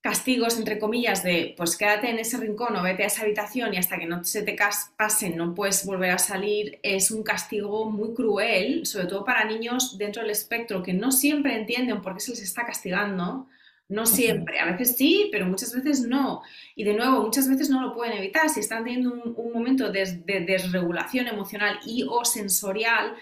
[0.01, 3.77] castigos, entre comillas, de pues quédate en ese rincón o vete a esa habitación y
[3.77, 4.55] hasta que no se te
[4.97, 9.97] pasen no puedes volver a salir, es un castigo muy cruel, sobre todo para niños
[9.97, 13.47] dentro del espectro que no siempre entienden por qué se les está castigando
[13.89, 16.41] no siempre, a veces sí, pero muchas veces no.
[16.75, 18.49] Y de nuevo, muchas veces no lo pueden evitar.
[18.49, 23.15] Si están teniendo un, momento de, desregulación emocional y o sensorial,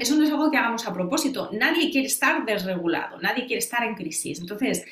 [0.00, 1.50] eso no es algo que hagamos a propósito.
[1.52, 4.40] Nadie quiere estar desregulado, nadie quiere estar en crisis.
[4.40, 4.86] Entonces,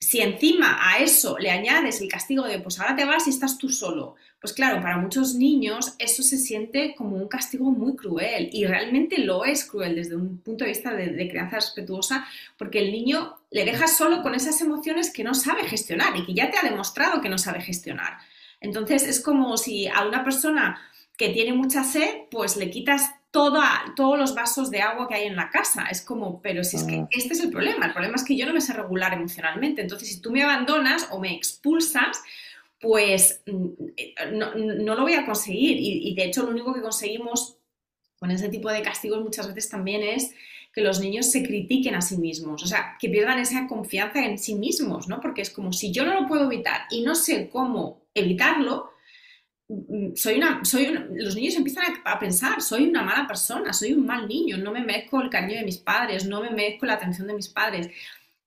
[0.00, 3.58] si encima a eso le añades el castigo de, pues ahora te vas y estás
[3.58, 8.48] tú solo, pues claro, para muchos niños eso se siente como un castigo muy cruel
[8.52, 12.24] y realmente lo es cruel desde un punto de vista de, crianza respetuosa
[12.56, 16.34] porque el niño le deja solo con esas emociones que no sabe gestionar y que
[16.34, 18.18] ya te ha demostrado que no sabe gestionar.
[18.60, 20.80] Entonces es como si a una persona
[21.16, 25.36] que tiene mucha sed, pues le quitas todos los vasos de agua que hay en
[25.36, 25.86] la casa.
[25.90, 27.08] Es como, pero si es que ah.
[27.10, 27.86] este es el problema.
[27.86, 29.82] El problema es que yo no me sé regular emocionalmente.
[29.82, 32.20] Entonces, si tú me abandonas o me expulsas,
[32.80, 35.76] pues mm, eh, no, lo voy a conseguir.
[35.80, 37.56] Y, de hecho lo único que conseguimos
[38.18, 40.34] con ese tipo de castigos muchas veces también es
[40.72, 44.38] que los niños se critiquen a sí mismos, o sea, que pierdan esa confianza en
[44.38, 45.20] sí mismos, ¿no?
[45.20, 48.90] Porque es como si yo no lo puedo evitar y no sé cómo evitarlo,
[49.68, 54.04] mm, soy una, soy los niños empiezan a, pensar, soy una mala persona, soy un
[54.04, 57.26] mal niño, no me merezco el cariño de mis padres, no me merezco la atención
[57.28, 57.88] de mis padres.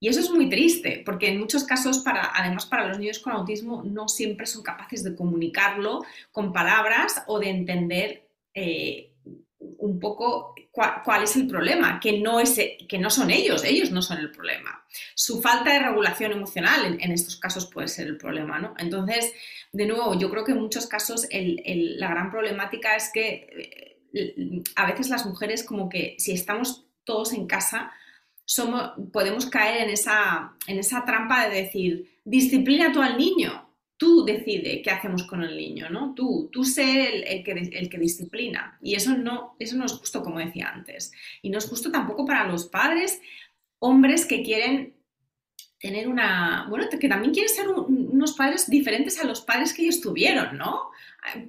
[0.02, 3.34] Y eso es muy triste, porque en muchos casos, para, además para los niños con
[3.34, 9.12] autismo, no siempre son capaces de comunicarlo con palabras o de entender eh,
[9.60, 12.60] un poco cuál, es el problema, que no, es,
[12.90, 14.84] que no son ellos, ellos no son el problema.
[15.14, 18.74] Su falta de regulación emocional en, estos casos puede ser el problema, ¿no?
[18.80, 19.32] Entonces,
[19.72, 24.88] de nuevo, yo creo que en muchos casos la gran problemática es que eh, a
[24.90, 27.92] veces las mujeres como que si estamos todos en casa,
[28.52, 34.26] somos, podemos caer en esa, en esa trampa de decir, disciplina tú al niño, tú
[34.26, 36.14] decide qué hacemos con el niño, ¿no?
[36.14, 38.78] Tú, tú sé el, que, el, que, disciplina.
[38.82, 41.14] Y eso no, eso no es justo, como decía antes.
[41.42, 43.22] Y no es justo tampoco para los padres,
[43.80, 44.96] hombres que quieren
[45.80, 47.68] tener una, bueno, que también quieren ser
[48.22, 50.92] unos padres diferentes a los padres que ellos tuvieron, ¿no?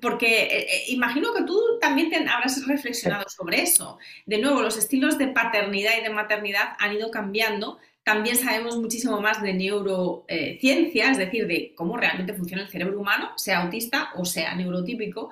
[0.01, 3.99] Porque eh, eh, imagino que tú también te habrás reflexionado sobre eso.
[4.27, 9.21] De nuevo, los estilos de paternidad y de maternidad han ido cambiando también sabemos muchísimo
[9.21, 14.25] más de neurociencia, es decir, de cómo realmente funciona el cerebro humano, sea autista o
[14.25, 15.31] sea neurotípico,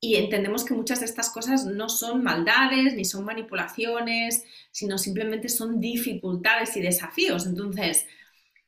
[0.00, 5.48] y entendemos que muchas de estas cosas no son maldades ni son manipulaciones, sino simplemente
[5.48, 7.46] son dificultades y desafíos.
[7.46, 8.06] Entonces,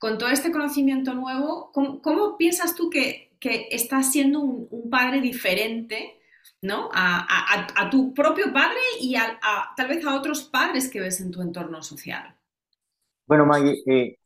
[0.01, 6.19] con todo este conocimiento nuevo, ¿cómo, piensas tú que, que, estás siendo un, padre diferente
[6.63, 6.89] ¿no?
[6.93, 9.15] A, tu propio padre y
[9.77, 12.35] tal vez a otros padres que ves en tu entorno social?
[13.27, 14.19] Bueno, Maggie, eh,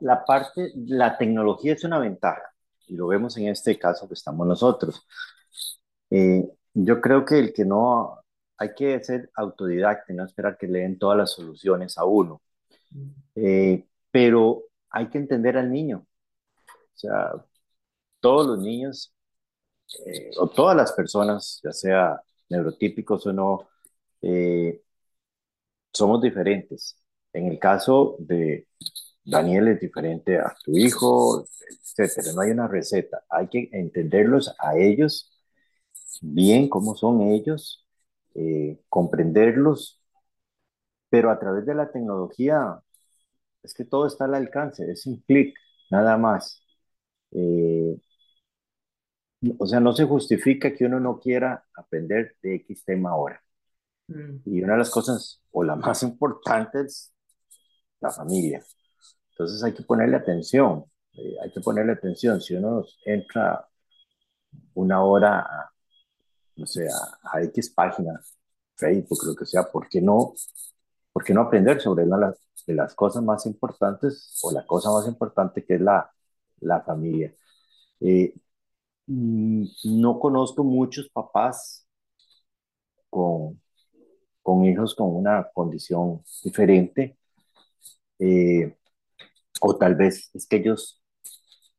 [0.00, 2.50] la parte, la tecnología es una ventaja
[2.88, 5.06] y lo vemos en este caso que estamos nosotros.
[6.08, 8.22] Eh, yo creo que el que no,
[8.56, 12.40] hay que ser autodidacta y no esperar que le den todas las soluciones a uno.
[13.34, 16.06] Eh, pero hay que entender al niño.
[16.68, 17.32] O sea,
[18.20, 19.14] todos los niños
[20.38, 23.68] o todas las personas, ya sea neurotípicos o no,
[25.92, 26.98] somos diferentes.
[27.32, 28.68] En el caso de
[29.24, 31.46] Daniel es diferente a tu hijo,
[31.96, 32.32] etcétera.
[32.34, 33.24] No hay una receta.
[33.30, 35.32] Hay que entenderlos a ellos
[36.20, 37.86] bien, cómo son ellos,
[38.34, 40.00] eh, comprenderlos,
[41.10, 42.80] pero a través de la tecnología
[43.62, 45.54] es que todo está al alcance, es un clic,
[45.90, 46.62] nada más.
[47.32, 47.96] Eh,
[49.58, 53.42] o sea, no se justifica que uno no quiera aprender de X tema ahora.
[54.08, 54.36] Mm.
[54.46, 57.12] Y una de las cosas, o la más importante, es
[58.00, 58.62] la familia.
[59.30, 62.40] Entonces hay que ponerle atención, eh, hay que ponerle atención.
[62.40, 63.68] Si uno entra
[64.74, 65.72] una hora, a,
[66.56, 66.86] no sé,
[67.32, 68.20] a, X página,
[68.76, 70.34] Facebook, lo que sea, ¿por qué no,
[71.12, 72.32] por qué no aprender sobre una
[72.66, 76.10] de las, cosas más importantes o la cosa más importante que es la,
[76.60, 77.34] la familia?
[78.00, 78.34] Eh,
[79.06, 81.86] mm, no conozco muchos papás
[83.10, 83.60] con,
[84.42, 87.18] con hijos con una condición diferente
[88.18, 88.76] eh,
[89.60, 91.02] o tal vez es que ellos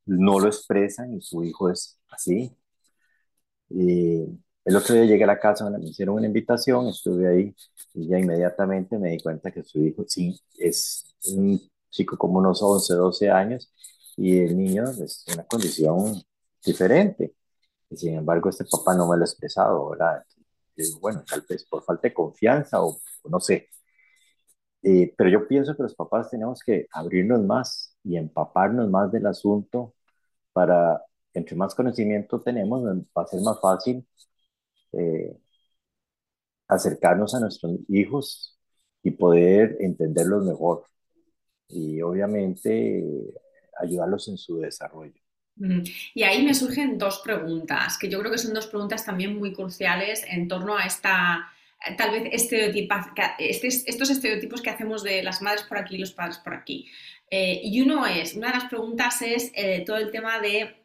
[0.06, 2.56] no lo expresan y su hijo es así.
[4.66, 7.56] El otro día llegué a la casa, me hicieron una invitación, estuve ahí
[7.94, 12.62] y ya inmediatamente me di cuenta que su hijo sí es un chico como unos
[12.62, 13.72] 11, 12 años
[14.18, 16.22] y el niño es una condición
[16.66, 17.34] diferente.
[17.90, 20.24] Y sin embargo, este papá no me lo ha expresado, ¿verdad?
[21.02, 23.70] bueno, tal vez por falta de confianza o no sé,
[24.84, 29.26] eh, pero yo pienso que los papás tenemos que abrirnos más y empaparnos más del
[29.28, 29.94] asunto
[30.54, 32.84] para, entre más conocimiento tenemos,
[33.18, 34.06] va a ser más fácil
[34.94, 35.38] eh,
[36.68, 38.58] acercarnos a nuestros hijos
[39.02, 40.86] y poder entenderlos mejor
[41.68, 43.04] y obviamente
[43.80, 45.20] ayudarlos en su desarrollo.
[46.16, 49.54] Y ahí me surgen dos preguntas, que yo creo que son dos preguntas también muy
[49.54, 51.48] cruciales en torno a esta
[51.98, 56.14] tal vez estereotipas, este, estos estereotipos que hacemos de las madres por aquí y los
[56.14, 56.90] padres por aquí.
[57.30, 60.83] Eh, y uno es, una de las preguntas es eh, todo el tema de,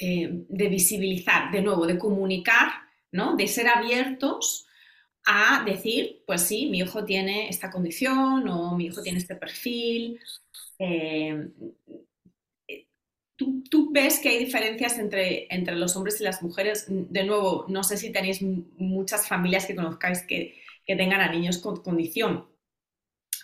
[0.00, 2.68] eh, de visibilizar, de nuevo, de comunicar,
[3.12, 3.36] ¿no?
[3.36, 4.66] de ser abiertos
[5.26, 10.20] a decir, pues sí, mi hijo tiene esta condición o mi hijo tiene este perfil.
[13.36, 16.86] ¿Tú, ves que hay diferencias entre, entre los hombres y las mujeres?
[16.88, 21.82] De nuevo, no sé si tenéis muchas familias que conozcáis que, tengan a niños con
[21.82, 22.46] condición.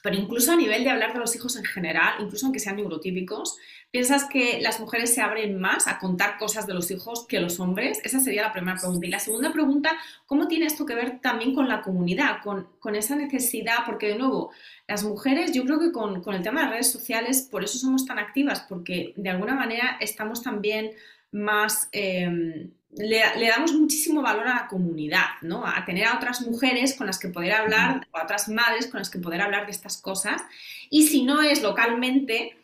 [0.02, 3.56] Pero incluso a nivel de hablar de los hijos en general, incluso aunque sean neurotípicos,
[3.90, 7.60] ¿piensas que las mujeres se abren más a contar cosas de los hijos que los
[7.60, 8.00] hombres?
[8.04, 9.06] Esa sería la primera pregunta.
[9.06, 9.92] Y la segunda pregunta,
[10.26, 13.78] ¿cómo tiene esto que ver también con la comunidad, con, con esa necesidad?
[13.86, 14.50] Porque de nuevo,
[14.88, 17.78] las mujeres, yo creo que con, con el tema de las redes sociales, por eso
[17.78, 20.92] somos tan activas, porque de alguna manera estamos también
[21.30, 21.88] más...
[21.92, 25.66] Eh, le, damos muchísimo valor a la comunidad, ¿no?
[25.66, 28.98] A tener a otras mujeres con las que poder hablar, o a otras madres con
[28.98, 30.42] las que poder hablar de estas cosas.
[30.90, 32.56] Y si no es localmente,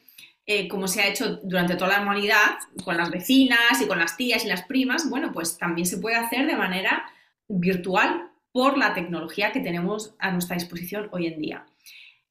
[0.47, 4.17] eh, como se ha hecho durante toda la humanidad, con las vecinas y con las
[4.17, 7.05] tías y las primas, bueno, pues también se puede hacer de manera
[7.49, 11.67] virtual por la tecnología que tenemos a nuestra disposición hoy en día.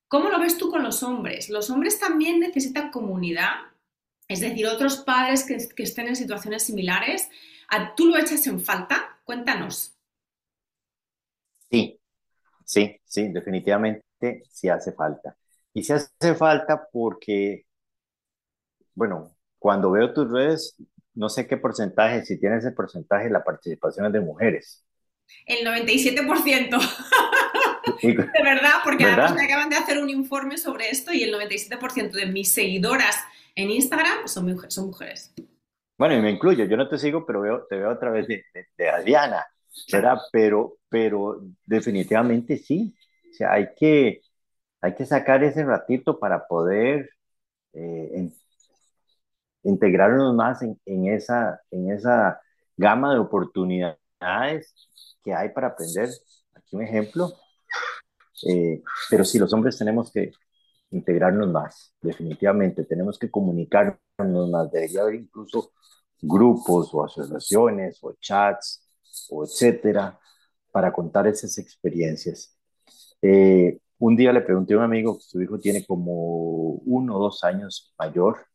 [0.08, 1.50] ¿Cómo lo ves tú con los hombres?
[1.50, 3.52] ¿Los hombres también necesitan comunidad?
[4.28, 7.30] Es decir, otros padres que, que estén en situaciones similares
[7.96, 9.20] ¿Tú lo echas en falta?
[9.24, 9.96] Cuéntanos.
[11.70, 12.00] Sí,
[12.64, 14.04] sí, sí, definitivamente
[14.50, 15.36] sí hace falta.
[15.74, 17.66] Y sí hace falta porque,
[18.94, 20.76] bueno, cuando veo tus redes,
[21.14, 24.86] no sé qué porcentaje, si tienes el porcentaje, la participación es de mujeres.
[25.46, 26.80] El 97%.
[28.02, 32.12] de verdad, porque además me acaban de hacer un informe sobre esto y el 97%
[32.12, 33.16] de mis seguidoras
[33.56, 35.34] en Instagram son, son mujeres.
[35.98, 38.44] Bueno, y me incluyo, yo no te sigo, pero veo, te veo a través de,
[38.78, 39.46] de, Adriana,
[39.92, 40.18] ¿verdad?
[40.32, 42.94] Pero, pero definitivamente sí,
[43.32, 44.22] o sea, hay que,
[44.82, 47.10] hay que sacar ese ratito para poder
[47.74, 48.30] eh,
[49.64, 52.40] integrarnos más en, en, esa, en esa
[52.78, 53.98] gama de oportunidades
[55.24, 56.10] que hay para aprender.
[56.54, 57.32] Aquí un ejemplo,
[58.48, 60.32] eh, pero sí, los hombres tenemos que
[60.92, 65.74] integrarnos más, definitivamente, tenemos que comunicarnos más, debería haber incluso
[66.22, 68.82] grupos o asociaciones o chats
[69.30, 70.20] o etcétera
[70.72, 72.58] para contar esas experiencias.
[73.22, 77.44] Eh, un día le pregunté a un amigo, su hijo tiene como uno o dos
[77.44, 78.46] años mayor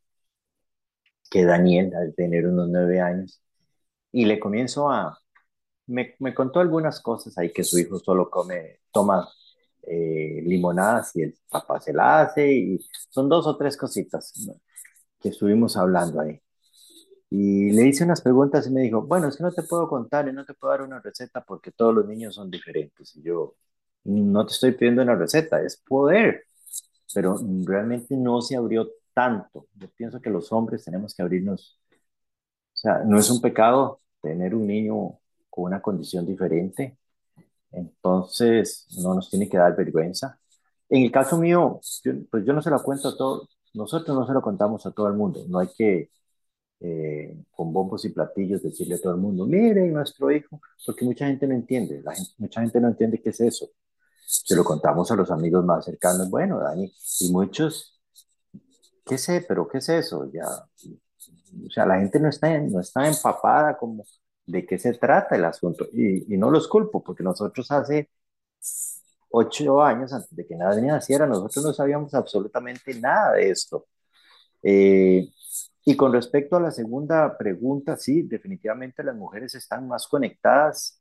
[1.31, 3.41] que Daniel, al tener unos nueve años,
[4.13, 5.19] y le comienzo a,
[5.87, 9.29] me, me contó algunas cosas ahí que su hijo solo come, toma
[9.83, 12.79] eh, limonadas y el papá se la hace, y
[13.11, 14.33] son dos o tres cositas
[15.21, 16.41] que estuvimos hablando ahí.
[17.31, 20.29] Y le hice unas preguntas y me dijo, bueno, es que no te puedo contar
[20.29, 23.15] y no te puedo dar una receta porque todos los niños son diferentes.
[23.17, 23.55] Y yo,
[24.05, 26.45] no te estoy pidiendo una receta, es poder.
[27.15, 29.69] Pero realmente no se abrió tanto.
[29.75, 31.79] Yo pienso que los hombres tenemos que abrirnos.
[32.75, 35.19] O sea, no es un pecado tener un niño
[35.51, 36.99] con una condición diferente.
[37.73, 40.39] Entonces, no nos tiene que dar vergüenza.
[40.89, 41.81] En el caso mío,
[42.31, 45.09] pues yo no se lo cuento a todos, nosotros no se lo contamos a todo
[45.09, 45.45] el mundo.
[45.49, 46.11] No hay que
[46.81, 51.27] eh, con bombos y platillos decirle a todo el mundo, miren nuestro hijo, porque mucha
[51.27, 53.69] gente no entiende, la mucha gente no entiende qué es eso.
[54.27, 58.01] Se lo contamos a los amigos más cercanos, bueno, Dani, y muchos,
[59.05, 59.45] ¿qué sé?
[59.47, 60.31] ¿Pero qué es eso?
[60.33, 64.05] Ya, o sea, la gente no está, no está empapada como
[64.51, 68.11] de qué se trata el asunto, y, y no los culpo, porque nosotros hace
[69.31, 73.87] ocho años antes de que nadie naciera, nosotros no sabíamos absolutamente nada de esto.
[74.63, 75.29] Eh,
[75.85, 81.01] y con respecto a la segunda pregunta, sí, definitivamente las mujeres están más conectadas,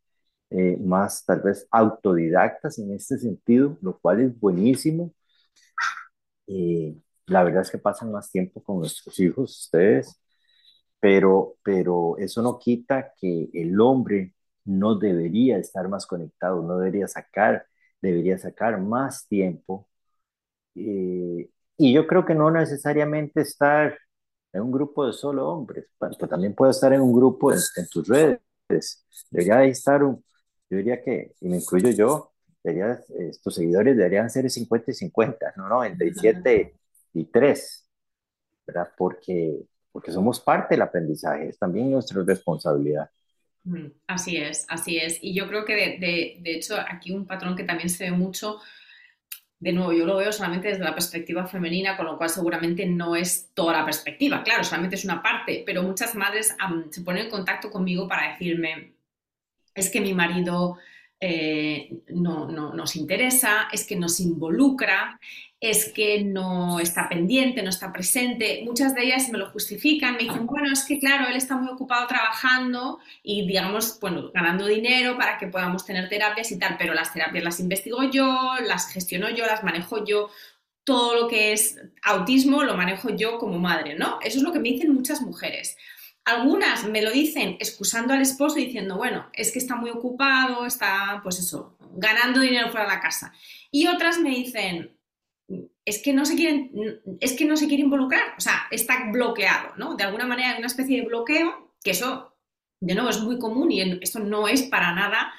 [0.50, 5.12] eh, más tal vez autodidactas en este sentido, lo cual es buenísimo.
[6.48, 6.96] Eh,
[7.28, 10.20] la verdad es que pasan más tiempo con nuestros hijos, ustedes,
[11.00, 14.34] pero, pero eso no quita que el hombre
[14.66, 17.66] no debería estar más conectado, no debería sacar,
[18.02, 19.88] debería sacar más tiempo.
[20.76, 23.98] Eh, y yo creo que no necesariamente estar
[24.54, 27.60] en un grupo de solo hombres, pues, también puede estar en un grupo en,
[27.92, 28.42] tus redes.
[29.32, 30.24] Debería estar un,
[30.70, 32.34] yo diría que, y me incluyo yo,
[32.64, 36.76] debería, estos seguidores deberían ser 50 y 50, no 97
[37.14, 37.88] y 3,
[38.68, 38.92] ¿verdad?
[38.98, 43.10] Porque, porque somos parte del aprendizaje, es también nuestra responsabilidad.
[43.64, 45.20] Mm, así es, así es.
[45.22, 48.60] Y yo creo que de, de, hecho aquí un patrón que también se ve mucho
[49.60, 53.16] de nuevo, yo lo veo solamente desde la perspectiva femenina, con lo cual seguramente no
[53.16, 56.56] es toda la perspectiva, claro, solamente es una parte, pero muchas madres
[56.92, 58.94] se ponen en contacto conmigo para decirme,
[59.76, 60.78] es que mi marido
[61.22, 65.20] eh, no, no, nos interesa, es que nos involucra,
[65.60, 68.62] es que no está pendiente, no está presente.
[68.64, 71.70] Muchas de ellas me lo justifican, me dicen, bueno, es que claro, él está muy
[71.70, 76.94] ocupado trabajando y, digamos, bueno, ganando dinero para que podamos tener terapias y tal, pero
[76.94, 80.30] las terapias las investigo yo, las gestiono yo, las manejo yo.
[80.86, 84.20] Todo lo que es autismo lo manejo yo como madre, ¿no?
[84.24, 85.76] Eso es lo que me dicen muchas mujeres.
[86.26, 91.20] Algunas me lo dicen excusando al esposo diciendo, bueno, es que está muy ocupado, está,
[91.24, 93.34] pues eso, ganando dinero fuera de la casa.
[93.72, 94.98] Y otras me dicen,
[95.86, 96.72] es que no se quieren,
[97.20, 99.96] es que no se quiere involucrar, o sea, está bloqueado, ¿no?
[99.96, 102.38] De alguna manera hay una especie de bloqueo, que eso,
[102.80, 105.34] de nuevo, es muy común y esto no es para nada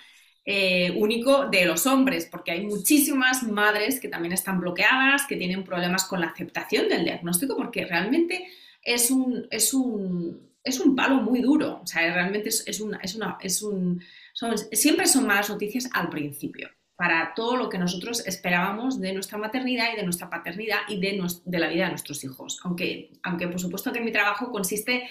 [0.44, 5.62] eh, único de los hombres, porque hay muchísimas madres que también están bloqueadas, que tienen
[5.62, 8.48] problemas con la aceptación del diagnóstico, porque realmente
[8.82, 12.98] es un, es un, es un palo muy duro, o sea, realmente es, es una,
[12.98, 14.02] es una, es un,
[14.72, 19.86] siempre son malas noticias al principio para todo lo que nosotros esperábamos de nuestra maternidad
[19.90, 22.61] y de nuestra paternidad y de, de la vida de nuestros hijos.
[22.62, 25.08] Aunque, aunque por supuesto que mi trabajo consiste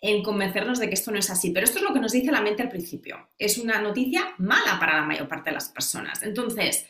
[0.00, 2.30] en convencernos de que esto no es así, pero esto es lo que nos dice
[2.30, 3.28] la mente al principio.
[3.38, 6.22] Es una noticia mala para la mayor parte de las personas.
[6.22, 6.86] Entonces,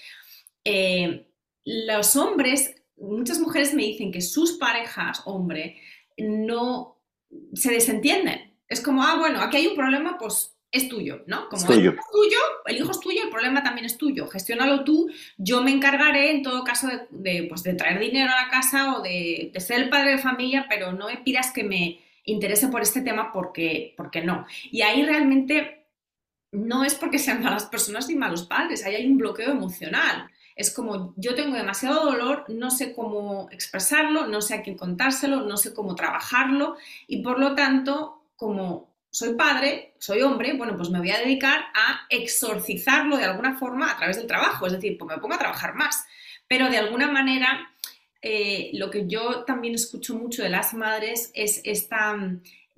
[0.67, 1.29] eh,
[1.65, 5.81] los hombres, muchas mujeres me dicen que sus parejas, hombre,
[6.19, 6.92] no
[7.55, 8.55] se desentienden.
[8.69, 11.51] Es como, ah, bueno, aquí hay un problema, pues es tuyo, ¿no?
[11.51, 14.27] Como el hijo es tuyo, el hijo es tuyo, el problema también es tuyo.
[14.27, 18.97] Gestiónalo tú, yo me encargaré en todo caso de, pues, traer dinero a la casa
[18.97, 22.81] o de, ser el padre de familia, pero no me pidas que me interese por
[22.81, 24.47] este tema porque, porque no.
[24.71, 25.87] Y ahí realmente
[26.53, 30.31] no es porque sean malas personas ni malos padres, ahí hay un bloqueo emocional.
[30.63, 35.41] Es como yo tengo demasiado dolor, no sé cómo expresarlo, no sé a quién contárselo,
[35.41, 36.77] no sé cómo trabajarlo
[37.09, 41.65] y por lo tanto, como soy padre, soy hombre, bueno, pues me voy a dedicar
[41.75, 45.39] a exorcizarlo de alguna forma a través del trabajo, es decir, pues me pongo a
[45.41, 46.07] trabajar más.
[46.47, 47.73] Pero de alguna manera,
[48.23, 52.17] eh, lo que yo también escucho mucho de las madres es esta,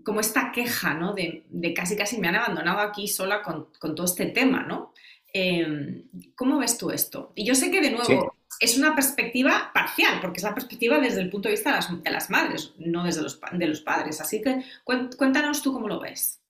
[0.02, 1.12] como esta queja, ¿no?
[1.12, 1.44] De,
[1.76, 4.94] casi casi me han abandonado aquí sola con, todo este tema, ¿no?
[5.36, 6.04] Em,
[6.36, 7.32] ¿Cómo ves tú esto?
[7.34, 11.20] Y yo sé que de nuevo es una perspectiva parcial, porque es la perspectiva desde
[11.20, 11.70] el punto de vista
[12.04, 14.20] de las, madres, no desde los, de los padres.
[14.20, 16.40] Así que cuéntanos tú cómo lo ves.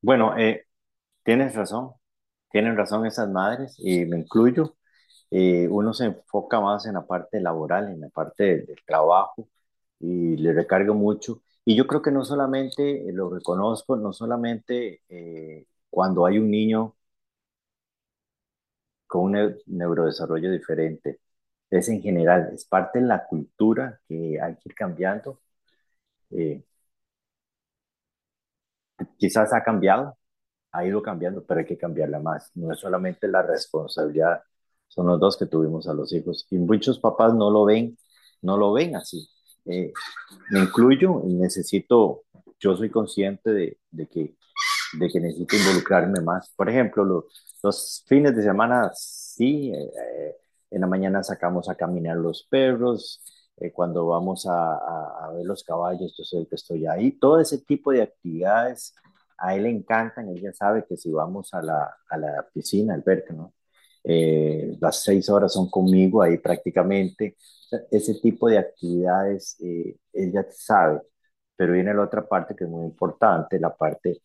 [0.00, 0.66] Bueno, eh,
[1.22, 1.92] tienes razón,
[2.50, 4.76] tienen razón esas madres y me incluyo.
[5.30, 9.46] Eh, uno se enfoca más en la parte laboral, en la parte del, trabajo
[10.00, 11.42] y le recargo mucho.
[11.66, 16.96] Y yo creo que no solamente lo reconozco, no solamente eh, cuando hay un niño
[19.12, 21.20] con un neurodesarrollo diferente,
[21.70, 25.40] es en general, es parte de la cultura que hay que ir cambiando.
[26.30, 26.64] Eh,
[29.18, 30.16] quizás ha cambiado,
[30.72, 32.50] ha ido cambiando, pero hay que cambiarla más.
[32.54, 34.42] No es solamente la responsabilidad,
[34.88, 36.46] son los dos que tuvimos a los hijos.
[36.50, 37.98] Y muchos papás no lo ven,
[38.42, 39.28] no lo ven así.
[39.66, 39.92] Eh,
[40.50, 42.24] me incluyo necesito,
[42.60, 44.36] yo soy consciente de, de, que,
[45.00, 46.52] de que necesito involucrarme más.
[46.56, 50.36] Por ejemplo, los, los fines de semana, sí, eh,
[50.70, 53.22] en la mañana sacamos a caminar los perros,
[53.62, 57.12] eh, cuando vamos a, ver los caballos, yo soy el que estoy ahí.
[57.12, 58.94] Todo ese tipo de actividades
[59.38, 61.96] a él le encantan, ella sabe que si vamos a la,
[62.52, 63.54] piscina, al verque, ¿no?
[64.04, 67.36] Eh, las seis horas son conmigo ahí prácticamente.
[67.90, 71.00] Ese tipo de actividades eh, ella sabe,
[71.56, 74.22] pero viene la otra parte que es muy importante, la parte,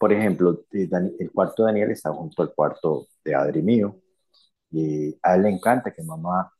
[0.00, 4.00] por ejemplo, el cuarto de Daniel está junto al cuarto de Adri mío,
[4.70, 6.50] y a él le encanta que mamá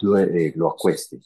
[0.00, 1.20] lo, eh, lo acueste.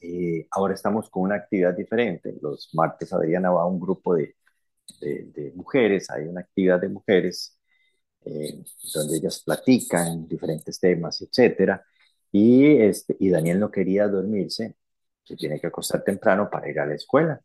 [0.00, 2.36] Eh, ahora estamos con una actividad diferente.
[2.40, 4.36] Los martes Adriana va a un grupo de,
[5.00, 7.58] de, mujeres, hay una actividad de mujeres
[8.24, 8.62] eh,
[8.94, 11.84] donde ellas platican diferentes temas, etcétera.
[12.30, 14.76] Y, este, y Daniel no quería dormirse,
[15.24, 17.40] se tiene que acostar temprano para ir a la escuela.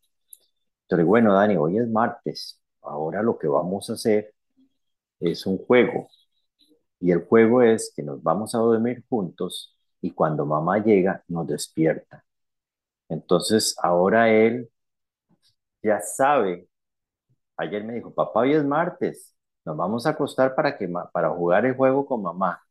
[0.83, 4.33] Entonces, bueno, Dani, hoy es martes, ahora lo que vamos a hacer
[5.19, 6.09] es un juego
[6.99, 11.47] y el juego es que nos vamos a dormir juntos y cuando mamá llega nos
[11.47, 12.23] despierta.
[13.09, 14.69] Entonces ahora él
[15.81, 16.67] ya sabe.
[17.57, 21.65] Ayer me dijo, papá, hoy es martes, nos vamos a acostar para, que, para jugar
[21.65, 22.61] el juego con mamá.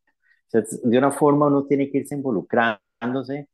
[0.52, 3.48] de una forma uno tiene que irse involucrándose,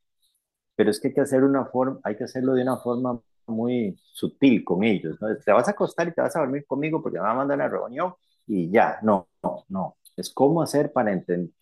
[0.77, 3.99] pero es que hay que, hacer una forma, hay que hacerlo de una forma muy
[4.13, 5.19] sutil con ellos.
[5.45, 7.61] Te vas a acostar y te vas a dormir conmigo porque me va a mandar
[7.61, 8.15] a la reunión
[8.47, 8.99] y ya.
[9.03, 9.97] No, no, no.
[10.17, 11.13] Es cómo hacer para,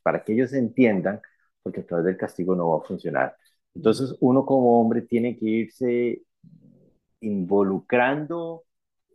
[0.02, 1.20] para que ellos entiendan,
[1.62, 3.36] porque a través del castigo no va a funcionar.
[3.74, 6.22] Entonces, uno como hombre tiene que irse
[7.20, 8.64] involucrando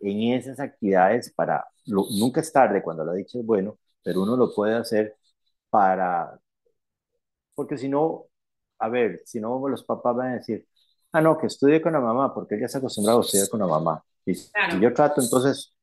[0.01, 4.53] en esas actividades para, nunca es tarde cuando lo dicho es bueno, pero uno lo
[4.53, 5.15] puede hacer
[5.69, 6.39] para,
[7.55, 8.25] porque si no,
[8.79, 10.67] a ver, si no los papás van a decir,
[11.11, 13.59] ah, no, que estudie con la mamá, porque él ya se acostumbrado a estudiar con
[13.59, 14.03] la mamá.
[14.25, 15.75] Y si yo trato, entonces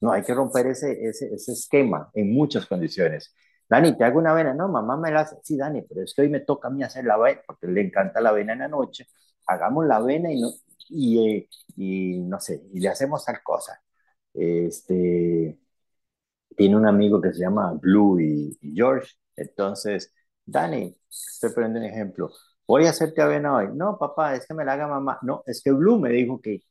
[0.00, 3.34] no, hay que romper ese, ese, ese esquema en muchas condiciones.
[3.68, 4.54] Dani, te hago una vena.
[4.54, 5.36] No, mamá me la hace.
[5.42, 7.80] Sí, Dani, pero es que hoy me toca a mí hacer la vena, porque le
[7.80, 9.06] encanta la vena en la noche.
[9.46, 10.50] Hagamos la vena y no,
[10.88, 13.80] y, eh, y no sé, y le hacemos tal cosa.
[14.34, 15.58] Este,
[16.56, 20.12] tiene un amigo que se llama Blue y, George, entonces
[20.44, 22.30] Dani, estoy poniendo un ejemplo,
[22.66, 23.68] voy a hacerte avena hoy.
[23.74, 25.18] No, papá, es que me la haga mamá.
[25.22, 26.62] No, es que Blue me dijo que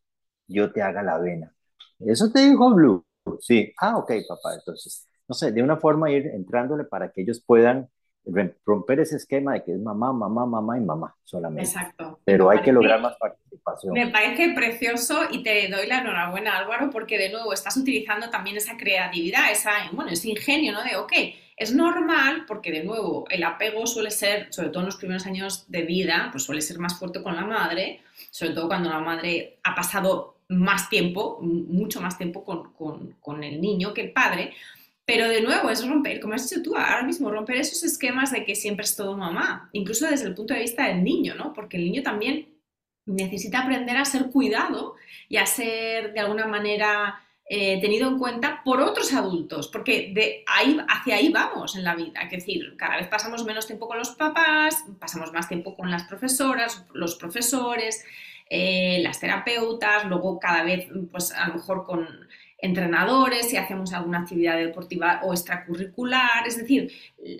[0.47, 1.53] yo te haga la avena.
[1.99, 3.05] Eso te dijo Blue.
[3.39, 4.55] Sí, ah, ok, papá.
[4.55, 7.89] Entonces, no sé, de una forma ir entrándole para que ellos puedan
[8.65, 11.69] romper ese esquema de que es mamá, mamá, mamá y mamá solamente.
[11.69, 12.19] Exacto.
[12.25, 13.93] Pero hay que lograr más participación.
[13.93, 18.57] Me parece precioso y te doy la enhorabuena, Álvaro, porque de nuevo estás utilizando también
[18.57, 20.83] esa creatividad, esa, bueno, ese ingenio, ¿no?
[20.83, 21.13] De, ok,
[21.57, 25.65] es normal porque de nuevo el apego suele ser, sobre todo en los primeros años
[25.69, 29.57] de vida, pues suele ser más fuerte con la madre, sobre todo cuando la madre
[29.63, 34.53] ha pasado más tiempo, mucho más tiempo con, con, con el niño que el padre.
[35.05, 38.43] Pero de nuevo, es romper, como has dicho tú ahora mismo, romper esos esquemas de
[38.43, 41.53] que siempre es todo mamá, incluso desde el punto de vista del niño, ¿no?
[41.53, 42.49] Porque el niño también
[43.05, 44.95] necesita aprender a ser cuidado
[45.29, 50.43] y a ser de alguna manera eh, tenido en cuenta por otros adultos, porque de
[50.47, 52.21] ahí, hacia ahí vamos en la vida.
[52.21, 56.03] Es decir, cada vez pasamos menos tiempo con los papás, pasamos más tiempo con las
[56.05, 58.03] profesoras, los profesores,
[58.49, 62.07] eh, las terapeutas, luego cada vez, pues a lo mejor con
[62.57, 66.47] entrenadores, si hacemos alguna actividad deportiva o extracurricular.
[66.47, 66.91] Es decir,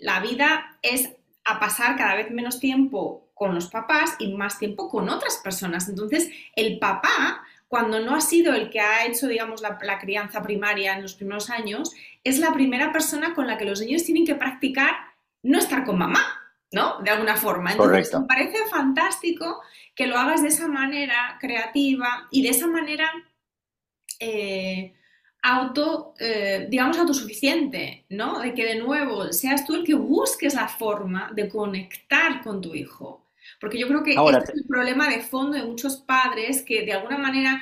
[0.02, 4.90] la vida es a pasar cada vez menos tiempo con los papás y más tiempo
[4.90, 5.90] con otras personas.
[5.90, 7.44] Entonces, el papá,
[7.76, 11.50] cuando no ha sido el que ha hecho, digamos, la, crianza primaria en los primeros
[11.50, 11.92] años,
[12.24, 14.96] es la primera persona con la que los niños tienen que practicar
[15.44, 16.24] no estar con mamá,
[16.72, 17.02] ¿no?
[17.02, 17.74] De alguna forma.
[17.74, 19.62] Entonces, me parece fantástico
[19.94, 23.12] que lo hagas de esa manera creativa y de esa manera
[24.22, 24.94] eh,
[25.42, 28.40] auto, eh, digamos, autosuficiente, ¿no?
[28.40, 32.74] De que de nuevo seas tú el que busques la forma de conectar con tu
[32.74, 33.25] hijo.
[33.60, 36.94] Porque yo creo que este es el problema de fondo de muchos padres que de
[36.94, 37.62] alguna manera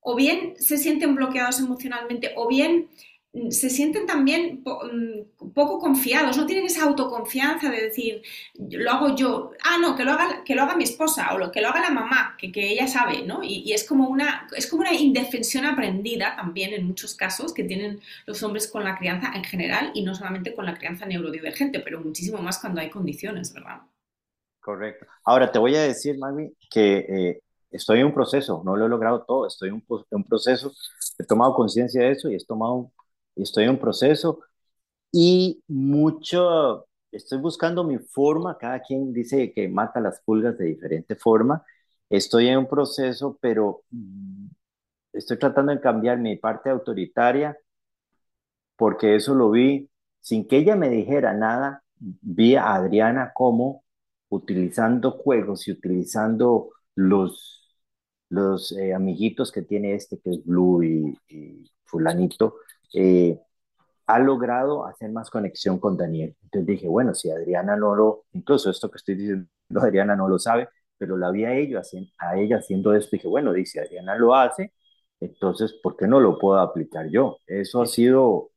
[0.00, 2.88] o bien se sienten bloqueados emocionalmente o bien
[3.32, 8.22] Mm, se sienten también mm, poco confiados, no tienen esa autoconfianza de decir,
[8.58, 11.52] lo hago yo, ah, no, que lo haga, que lo haga mi esposa o lo,
[11.52, 13.42] que lo haga la mamá, que, que ella sabe, ¿no?
[13.44, 18.00] Y, es, como una, es como una indefensión aprendida también en muchos casos que tienen
[18.26, 22.00] los hombres con la crianza en general y no solamente con la crianza neurodivergente, pero
[22.00, 23.82] muchísimo más cuando hay condiciones, ¿verdad?
[24.60, 25.06] Correcto.
[25.24, 28.88] Ahora te voy a decir, Mami, que eh, estoy en un proceso, no lo he
[28.88, 30.72] logrado todo, estoy en un, un proceso,
[31.18, 32.92] he tomado conciencia de eso y he tomado
[33.36, 34.40] estoy en un proceso
[35.12, 41.16] y mucho, estoy buscando mi forma, cada quien dice que mata las pulgas de diferente
[41.16, 41.64] forma,
[42.10, 44.46] estoy en un proceso, pero mm,
[45.14, 47.56] estoy tratando de cambiar mi parte autoritaria
[48.76, 49.88] porque eso lo vi
[50.20, 53.84] sin que ella me dijera nada, vi a Adriana como
[54.30, 57.68] utilizando juegos y utilizando los,
[58.30, 62.56] los eh, amiguitos que tiene este, que es Blue y, y fulanito,
[62.94, 63.38] eh,
[64.06, 66.36] ha logrado hacer más conexión con Daniel.
[66.44, 69.48] Entonces dije, bueno, si Adriana no lo, incluso esto que estoy diciendo,
[69.80, 70.68] Adriana no lo sabe,
[70.98, 71.80] pero la vi a, ello,
[72.18, 74.72] a ella haciendo esto, dije, bueno, dice, Adriana lo hace,
[75.20, 77.38] entonces, ¿por qué no lo puedo aplicar yo?
[77.46, 78.50] Eso ha sido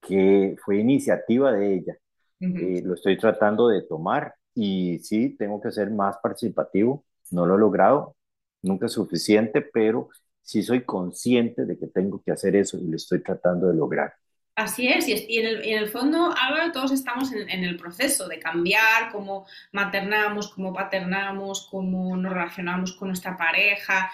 [0.00, 1.98] que fue iniciativa de ella.
[2.40, 7.04] Eh, lo estoy tratando de tomar y sí, tengo que ser más participativo.
[7.30, 8.16] No lo he logrado,
[8.62, 10.08] nunca es suficiente, pero
[10.42, 14.14] sí soy consciente de que tengo que hacer eso y lo estoy tratando de lograr.
[14.58, 19.46] Así es, y, en, el, fondo, ahora todos estamos en, el proceso de cambiar cómo
[19.70, 24.10] maternamos, cómo paternamos, cómo nos relacionamos con nuestra pareja,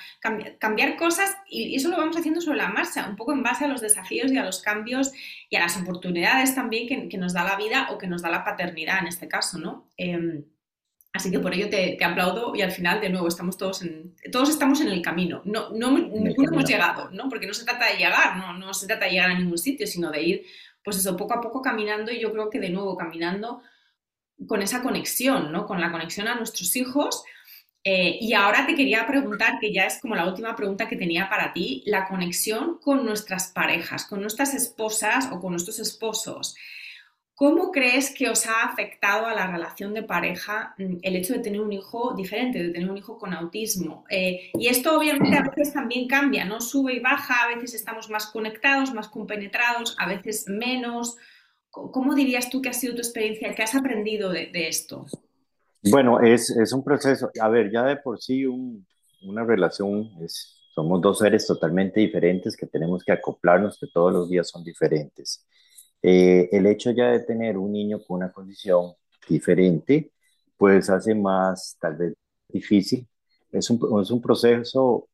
[0.58, 3.68] cambiar cosas y, eso lo vamos haciendo sobre la marcha, un poco en base a
[3.68, 5.12] los desafíos y a los cambios
[5.48, 8.44] y a las oportunidades también que, nos da la vida o que nos da la
[8.44, 9.88] paternidad en este caso, ¿no?
[9.96, 10.44] Em,
[11.14, 14.50] Así que por ello te, aplaudo y al final, de nuevo, estamos todos en, todos
[14.50, 15.42] estamos en el camino.
[15.44, 17.28] No, no ninguno hemos llegado, ¿no?
[17.28, 19.86] Porque no se trata de llegar, no, no se trata de llegar a ningún sitio,
[19.86, 20.46] sino de ir,
[20.82, 23.62] pues eso, poco a poco caminando y yo creo que de nuevo caminando
[24.48, 25.66] con esa conexión, ¿no?
[25.66, 27.22] Con la conexión a nuestros hijos.
[27.84, 31.28] Eh, y ahora te quería preguntar, que ya es como la última pregunta que tenía
[31.30, 36.56] para ti, la conexión con nuestras parejas, con nuestras esposas o con nuestros esposos.
[37.36, 41.40] ¿Cómo crees que os ha afectado a la relación de pareja mm, el hecho de
[41.40, 44.04] tener un hijo diferente, de tener un hijo con autismo?
[44.08, 46.60] Eh, y esto obviamente a veces también cambia, ¿no?
[46.60, 51.16] Sube y baja, a veces estamos más conectados, más compenetrados, a veces menos.
[51.70, 53.52] ¿Cómo dirías tú que ha sido tu experiencia?
[53.52, 55.06] ¿Qué has aprendido de, esto?
[55.82, 57.32] Bueno, es, es, un proceso.
[57.40, 62.66] A ver, ya de por sí una relación es, somos dos seres totalmente diferentes que
[62.66, 65.44] tenemos que acoplarnos, que todos los días son diferentes.
[66.06, 68.92] Eh, el hecho ya de tener un niño con una condición
[69.26, 70.12] diferente,
[70.58, 72.14] pues hace más tal vez
[72.46, 73.08] difícil.
[73.50, 75.08] Es un, es un proceso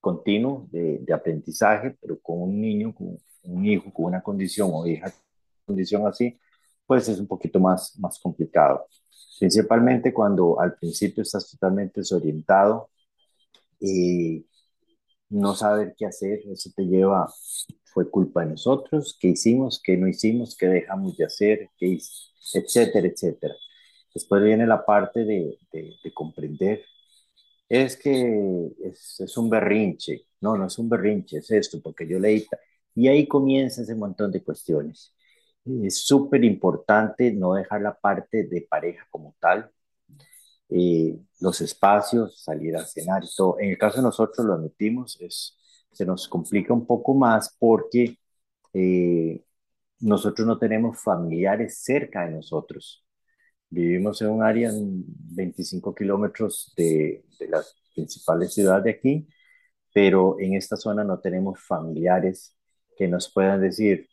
[0.00, 4.86] continuo de, de, aprendizaje, pero con un niño, con un hijo con una condición o
[4.86, 5.20] hija con
[5.66, 6.38] condición así,
[6.86, 8.86] pues es un poquito más, más complicado.
[9.38, 12.88] Principalmente cuando al principio estás totalmente desorientado
[13.80, 14.46] y
[15.28, 17.28] no saber qué hacer, eso te lleva,
[17.96, 21.98] fue culpa de nosotros, qué hicimos, qué no hicimos, qué dejamos de hacer, qué,
[22.52, 23.54] etcétera, etcétera.
[24.14, 26.82] Después viene la parte de, de, comprender.
[27.70, 30.26] Es que es, es, un berrinche.
[30.42, 32.46] No, no es un berrinche, es esto, porque yo leí.
[32.94, 35.14] Y ahí comienza ese montón de cuestiones.
[35.82, 39.70] Es súper importante no dejar la parte de pareja como tal,
[40.68, 43.58] eh, los espacios, salir a cenar y todo.
[43.58, 45.56] En el caso de nosotros lo admitimos, es,
[45.96, 48.18] se nos complica un poco más porque
[48.74, 49.42] eh,
[50.00, 53.04] nosotros no tenemos familiares cerca de nosotros.
[53.70, 59.28] Vivimos en un área en 25 kilómetros de, de las principales ciudades de aquí,
[59.94, 62.56] pero en esta zona no tenemos familiares
[62.96, 64.08] que nos puedan decir,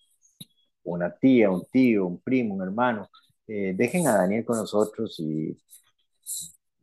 [0.84, 3.10] una tía, un tío, un primo, un hermano,
[3.48, 5.58] eh, dejen a Daniel con nosotros y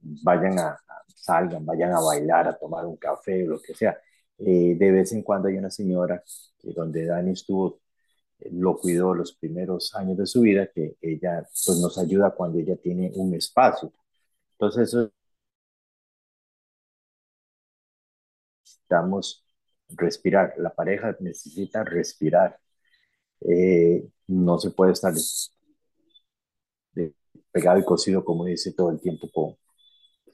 [0.01, 0.78] vayan a,
[1.14, 3.98] salgan, vayan a bailar, a tomar un café o lo que sea.
[4.41, 6.22] Eh, de vez en cuando hay una señora
[6.59, 7.80] que donde Dani estuvo,
[8.41, 12.59] eh, lo cuidó los primeros años de su vida, que ella pues, nos ayuda cuando
[12.59, 13.93] ella tiene un espacio.
[14.53, 15.12] Entonces, eso
[18.62, 19.45] necesitamos
[19.91, 20.55] respirar.
[20.59, 22.59] La pareja necesita respirar.
[23.43, 25.14] Eh, no se puede estar
[27.53, 29.57] pegado y cosido, como dice todo el tiempo, con,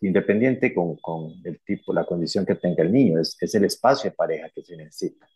[0.02, 4.10] independiente con, con, el tipo, la condición que tenga el niño, es, es el espacio
[4.10, 5.26] de pareja que se necesita.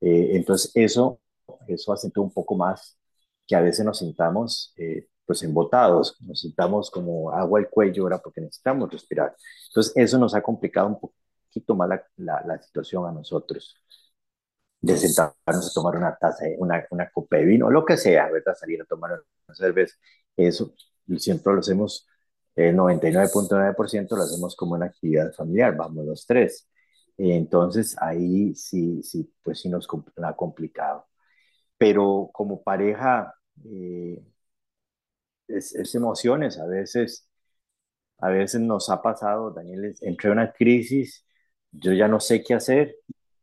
[0.00, 1.20] Eh, entonces, eso,
[1.68, 2.98] eso acentúa un poco más
[3.46, 8.18] que a veces nos sintamos eh, pues embotados, nos sintamos como agua al cuello ahora
[8.18, 9.34] porque necesitamos respirar.
[9.68, 13.76] Entonces, eso nos ha complicado un poquito más la, la, la situación a nosotros
[14.80, 18.54] de sentarnos a tomar una taza, una, una copa de vino, lo que sea, ¿verdad?
[18.54, 19.96] Salir a tomar una cerveza.
[20.36, 20.74] Eso
[21.18, 22.06] siempre lo hacemos,
[22.56, 26.68] el 99.9% lo hacemos como una actividad familiar, vamos los tres.
[27.18, 29.88] Entonces ahí sí, sí, pues sí nos
[30.22, 31.06] ha complicado.
[31.78, 33.34] Pero como pareja,
[33.64, 34.22] eh,
[35.48, 37.28] es, es, emociones, a veces,
[38.18, 41.26] a veces nos ha pasado, Daniel, entre una crisis,
[41.72, 42.96] yo ya no sé qué hacer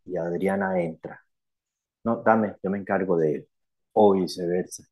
[0.06, 1.28] y Adriana entra
[2.08, 3.50] no, dame, yo me encargo de él,
[3.94, 4.84] o viceversa.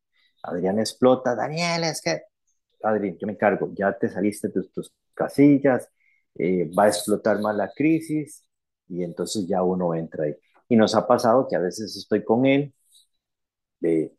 [0.42, 2.20] Adrián explota, Daniel, es que,
[2.90, 5.90] Adrián, yo me encargo, ya te saliste de tus casillas,
[6.34, 8.44] eh, va a explotar más la crisis
[8.88, 10.34] y entonces ya uno entra ahí.
[10.68, 12.74] Y nos ha pasado que a veces estoy con él,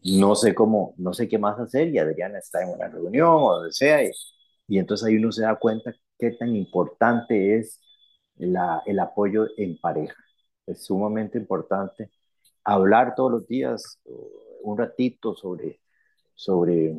[0.03, 3.55] no sé cómo, no sé qué más hacer y Adrián está en una reunión o
[3.55, 4.11] donde sea y,
[4.67, 7.81] y entonces ahí uno se da cuenta qué tan importante es
[8.37, 10.15] la, el apoyo en pareja.
[10.65, 12.11] Es sumamente importante
[12.63, 13.99] hablar todos los días
[14.63, 15.79] un ratito sobre,
[16.35, 16.95] sobre,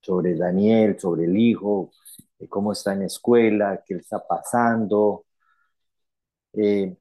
[0.00, 1.92] sobre Daniel, sobre el hijo,
[2.48, 5.26] cómo está en la escuela, qué está pasando.
[6.52, 6.96] Eh,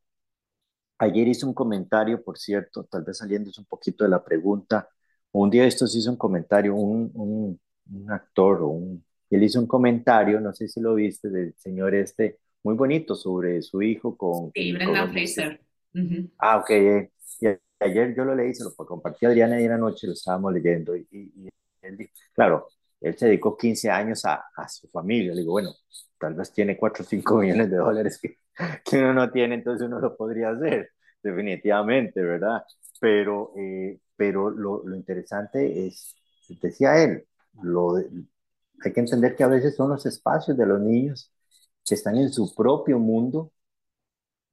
[0.97, 4.89] ayer hice un comentario, por cierto, tal vez saliéndose un poquito de la pregunta.
[5.31, 7.59] Un día esto se hizo un comentario, un, un,
[7.91, 12.39] un actor, un, él hizo un comentario, no sé si lo viste, del señor este,
[12.63, 14.51] muy bonito sobre su hijo con...
[14.53, 15.61] Sí, Brendan Fraser.
[16.37, 16.69] Ah, ok.
[16.71, 17.11] Eh,
[17.79, 21.07] ayer yo lo leí, se lo compartí a Adriana y anoche lo estábamos leyendo y,
[21.81, 22.67] él dijo, claro,
[23.01, 25.33] él se dedicó 15 años a, su familia.
[25.33, 25.71] Le digo, bueno,
[26.19, 28.19] tal vez tiene 4 o 5 millones de dólares
[28.85, 30.91] que, uno no tiene, entonces uno lo podría hacer,
[31.21, 32.63] definitivamente, ¿verdad?
[32.99, 36.15] Pero, eh, pero lo, interesante es,
[36.61, 37.27] decía él,
[38.83, 41.31] hay que entender que a veces son los espacios de los niños
[41.85, 43.51] que están en su propio mundo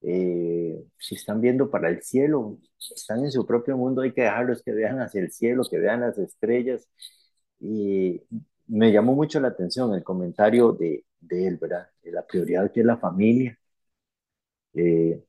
[0.07, 2.59] eh, si están viendo para el cielo,
[2.95, 6.01] están en su propio mundo, hay que dejarlos que vean hacia el cielo, que vean
[6.01, 6.88] las estrellas.
[7.64, 8.20] Y
[8.68, 11.88] me llamó mucho la atención el comentario de, de él, ¿verdad?
[12.04, 13.58] La prioridad que es la familia.
[14.74, 15.24] Eh,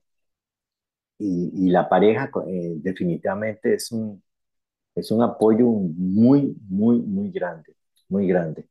[1.17, 4.21] y, y, la pareja eh, definitivamente es un,
[4.95, 7.75] es un apoyo muy, muy, muy grande,
[8.09, 8.69] muy grande.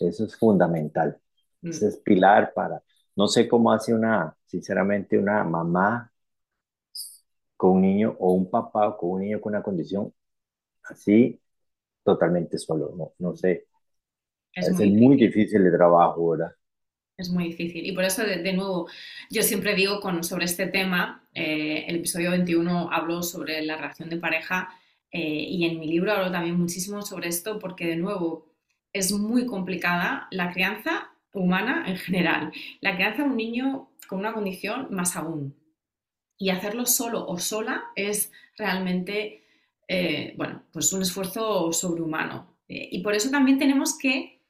[0.00, 1.18] Eso es fundamental.
[1.62, 1.70] Mm.
[1.70, 2.82] Ese es pilar para,
[3.16, 6.12] no sé cómo hace una, sinceramente, una mamá
[7.56, 10.12] con un niño o un papá con un niño con una condición
[10.84, 11.40] así
[12.06, 12.94] totalmente solo.
[12.96, 13.66] No, no sé.
[14.54, 16.52] Es, muy, difícil el trabajo, ¿verdad?
[17.18, 17.84] Es muy difícil.
[17.84, 18.88] Y por eso, de, nuevo,
[19.30, 24.08] yo siempre digo con, sobre este tema, eh, el episodio 21 hablo sobre la relación
[24.08, 24.70] de pareja
[25.10, 28.46] eh, y en mi libro hablo también muchísimo sobre esto porque, de nuevo,
[28.94, 32.52] es muy complicada la crianza humana en general.
[32.80, 35.54] La crianza de un niño con una condición más aún.
[36.38, 39.44] Y hacerlo solo o sola es realmente,
[39.88, 42.58] eh, bueno, pues un esfuerzo sobrehumano.
[42.68, 44.42] Eh, y por eso también tenemos que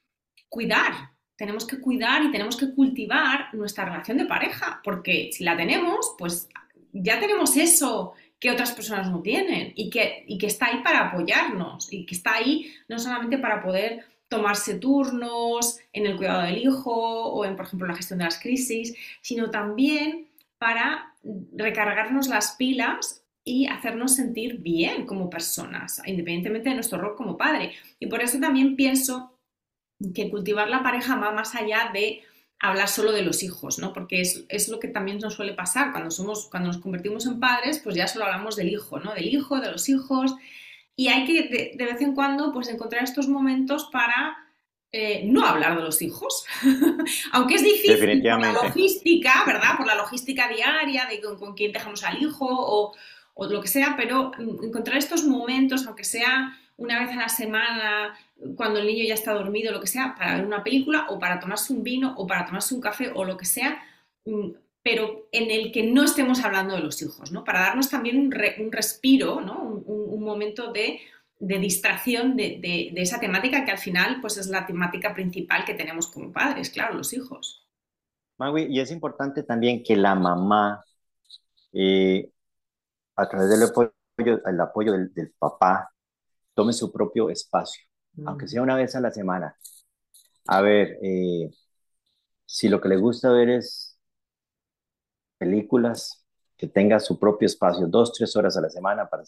[0.48, 0.92] cuidar,
[1.36, 6.14] tenemos que cuidar y tenemos que cultivar nuestra relación de pareja, porque si la tenemos,
[6.18, 6.48] pues
[6.92, 11.08] ya tenemos eso que otras personas no tienen y que, y que está ahí para
[11.08, 16.58] apoyarnos y que está ahí no solamente para poder tomarse turnos en el cuidado del
[16.58, 20.28] hijo o en, por ejemplo, la gestión de las crisis, sino también
[20.58, 21.14] para
[21.52, 27.74] recargarnos las pilas y hacernos sentir bien como personas, independientemente de nuestro rol como padre.
[28.00, 29.38] Y por eso también pienso
[30.12, 32.22] que cultivar la pareja va más allá de
[32.58, 33.92] hablar solo de los hijos, ¿no?
[33.92, 37.78] Porque es, lo que también nos suele pasar cuando somos, cuando nos convertimos en padres,
[37.78, 39.14] pues ya solo hablamos del hijo, ¿no?
[39.14, 40.34] Del hijo, de los hijos.
[40.96, 44.36] Y hay que de, vez en cuando, pues encontrar estos momentos para
[44.90, 46.44] eh, no hablar de los hijos.
[47.32, 49.76] Aunque es difícil por la logística, ¿verdad?
[49.76, 52.92] Por la logística diaria de con, quién dejamos al hijo o,
[53.38, 58.18] o lo que sea, pero encontrar estos momentos, aunque sea una vez a la semana,
[58.56, 61.38] cuando el niño ya está dormido, lo que sea, para ver una película o para
[61.38, 63.78] tomarse un vino o para tomarse un café o lo que sea,
[64.24, 64.50] mm,
[64.82, 67.44] pero en el que no estemos hablando de los hijos, ¿no?
[67.44, 68.30] Para darnos también un,
[68.72, 69.60] respiro, ¿no?
[69.60, 71.00] Un, momento de,
[71.38, 76.32] distracción de, esa temática que al final pues es la temática principal que tenemos como
[76.32, 77.66] padres, claro, los hijos.
[78.38, 80.84] Magui, y es importante también que la mamá,
[81.72, 82.30] eh,
[83.16, 83.92] a través del apoyo,
[84.46, 85.90] el apoyo del, del papá,
[86.54, 87.82] tome su propio espacio
[88.24, 89.56] aunque sea una vez a la semana.
[90.46, 91.50] A ver, eh,
[92.46, 93.98] si lo que le gusta ver es
[95.38, 96.24] películas,
[96.56, 99.24] que tenga su propio espacio, dos, tres horas a la semana para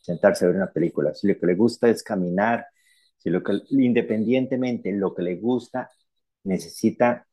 [0.00, 1.14] sentarse a ver una película.
[1.14, 2.66] Si lo que le gusta es caminar,
[3.18, 5.90] si lo que, independientemente lo que le gusta,
[6.44, 7.26] necesita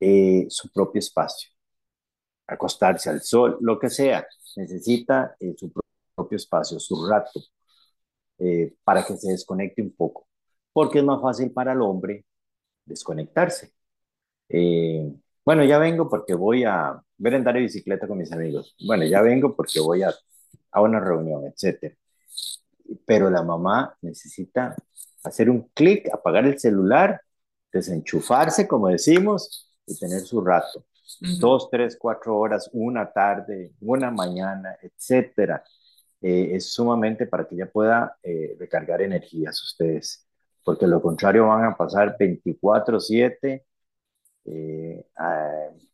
[0.00, 1.50] eh, su propio espacio,
[2.46, 4.26] acostarse al sol, lo que sea,
[4.56, 5.72] necesita eh, su
[6.14, 7.40] propio espacio, su rato,
[8.38, 10.26] eh, para que se desconecte un poco,
[10.72, 12.24] porque es más fácil para el hombre
[12.84, 13.72] desconectarse.
[14.48, 15.12] Eh,
[15.44, 18.74] bueno, ya vengo porque voy a ver andar en bicicleta con mis amigos.
[18.86, 20.14] Bueno, ya vengo porque voy a,
[20.72, 21.94] a una reunión, etc.
[23.06, 24.76] Pero la mamá necesita
[25.22, 27.20] hacer un clic, apagar el celular,
[27.72, 30.84] desenchufarse, como decimos, y tener su rato.
[31.38, 35.62] Dos, tres, cuatro horas, una tarde, una mañana, etcétera.
[36.26, 40.26] Eh, es sumamente para que ella pueda eh, recargar energías ustedes,
[40.64, 43.62] porque lo contrario van a pasar 24/7
[44.46, 45.06] eh,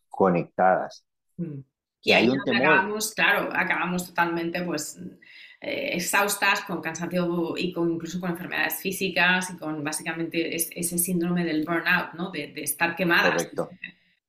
[0.09, 1.05] conectadas.
[1.37, 1.59] Mm.
[2.03, 4.99] Y ahí un acabamos, claro, acabamos totalmente pues
[5.61, 11.65] exhaustas, con cansancio y con incluso con enfermedades físicas y con básicamente ese síndrome del
[11.67, 12.31] burnout, ¿no?
[12.31, 13.33] De, estar quemadas.
[13.33, 13.69] Correcto.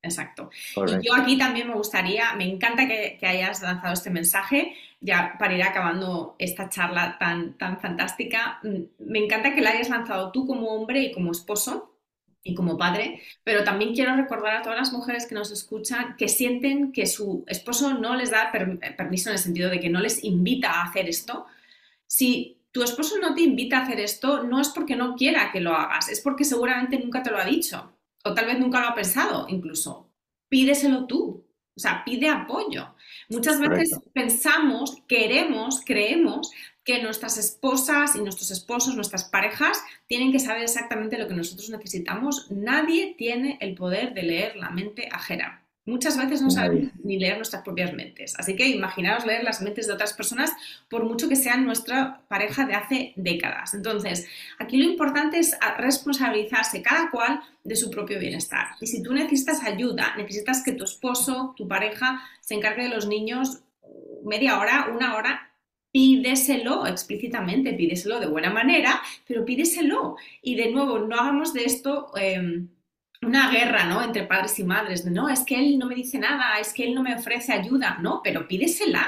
[0.02, 0.50] Exacto.
[0.76, 5.36] Y yo aquí también me gustaría, me encanta que, que hayas lanzado este mensaje ya
[5.38, 10.30] para ir acabando esta charla tan, tan fantástica, mm, me encanta que la hayas lanzado
[10.32, 11.96] tú como hombre y como esposo
[12.44, 16.28] y como padre, pero también quiero recordar a todas las mujeres que nos escuchan que
[16.28, 20.24] sienten que su esposo no les da permiso en el sentido de que no les
[20.24, 21.46] invita a hacer esto.
[22.06, 25.60] Si tu esposo no te invita a hacer esto, no es porque no quiera que
[25.60, 27.92] lo hagas, es porque seguramente nunca te lo ha dicho
[28.24, 30.10] o tal vez nunca lo ha pensado incluso.
[30.48, 32.94] Pídeselo tú, o sea, pide apoyo.
[33.28, 36.50] Muchas veces pensamos, queremos, creemos
[36.84, 41.70] que nuestras esposas y nuestros esposos, nuestras parejas, tienen que saber exactamente lo que nosotros
[41.70, 42.50] necesitamos.
[42.50, 45.61] Nadie tiene el poder de leer la mente ajena.
[45.84, 48.34] Muchas veces no sabemos ni leer nuestras propias mentes.
[48.38, 50.52] Así que imaginaos leer las mentes de otras personas
[50.88, 53.74] por mucho que sean nuestra pareja de hace décadas.
[53.74, 54.28] Entonces,
[54.60, 58.68] aquí lo importante es responsabilizarse cada cual de su propio bienestar.
[58.80, 63.08] Y si tú necesitas ayuda, necesitas que tu esposo, tu pareja, se encargue de los
[63.08, 63.62] niños
[64.24, 65.50] media hora, una hora,
[65.90, 70.16] pídeselo explícitamente, pídeselo de buena manera, pero pídeselo.
[70.42, 72.12] Y de nuevo, no hagamos de esto...
[72.16, 72.68] Em,
[73.22, 74.02] una guerra, ¿no?
[74.02, 76.94] Entre padres y madres, no, es que él no me dice nada, es que él
[76.94, 79.06] no me ofrece ayuda, no, pero pídesela,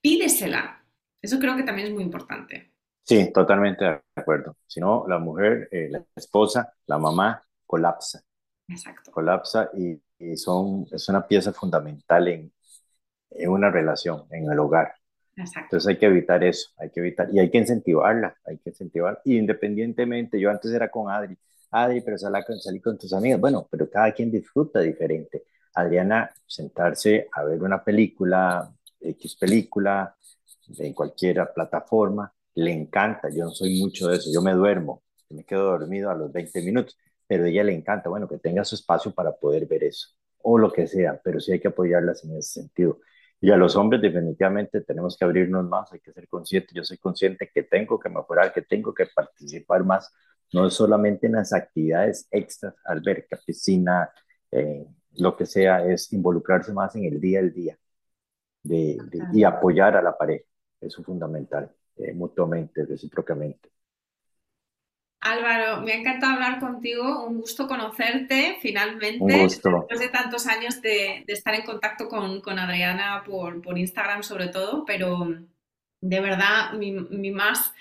[0.00, 0.82] pídesela.
[1.20, 2.72] Eso creo que también es muy importante.
[3.04, 4.56] Sí, totalmente de acuerdo.
[4.66, 8.22] Si no, la mujer, eh, la esposa, la mamá colapsa.
[8.68, 9.10] Exacto.
[9.10, 10.00] Colapsa y,
[10.36, 12.52] son, es una pieza fundamental en,
[13.30, 14.94] en una relación, en el hogar.
[15.36, 15.66] Exacto.
[15.66, 19.20] Entonces hay que evitar eso, hay que evitar, y hay que incentivarla, hay que incentivarla.
[19.24, 21.36] Y independientemente, yo antes era con Adri,
[21.72, 23.40] Adri, pero salí con, tus amigos.
[23.40, 25.44] Bueno, pero cada quien disfruta diferente.
[25.74, 28.70] Adriana, sentarse a ver una película,
[29.00, 30.14] X película,
[30.68, 33.28] de cualquier plataforma, le encanta.
[33.30, 36.62] Yo no soy mucho de eso, yo me duermo, me quedo dormido a los 20
[36.62, 40.08] minutos, pero a ella le encanta, bueno, que tenga su espacio para poder ver eso,
[40.42, 43.00] o lo que sea, pero sí hay que apoyarlas en ese sentido.
[43.40, 46.72] Y a los hombres definitivamente tenemos que abrirnos más, hay que ser conscientes.
[46.74, 50.12] Yo soy consciente que tengo que mejorar, que tengo que participar más,
[50.52, 54.10] no solamente en las actividades extras, alberca, piscina,
[54.50, 54.86] eh,
[55.16, 57.78] lo que sea, es involucrarse más en el día al día
[58.62, 58.98] de,
[59.32, 60.44] y apoyar a la pareja.
[60.80, 63.70] Eso es fundamental, eh, mutuamente, recíprocamente.
[65.20, 69.70] Álvaro, me ha encantado hablar contigo, un gusto conocerte finalmente, un gusto.
[69.70, 74.48] después de tantos años de, estar en contacto con, con Adriana por, por, Instagram sobre
[74.48, 75.28] todo, pero
[76.00, 77.72] de verdad mi, mi más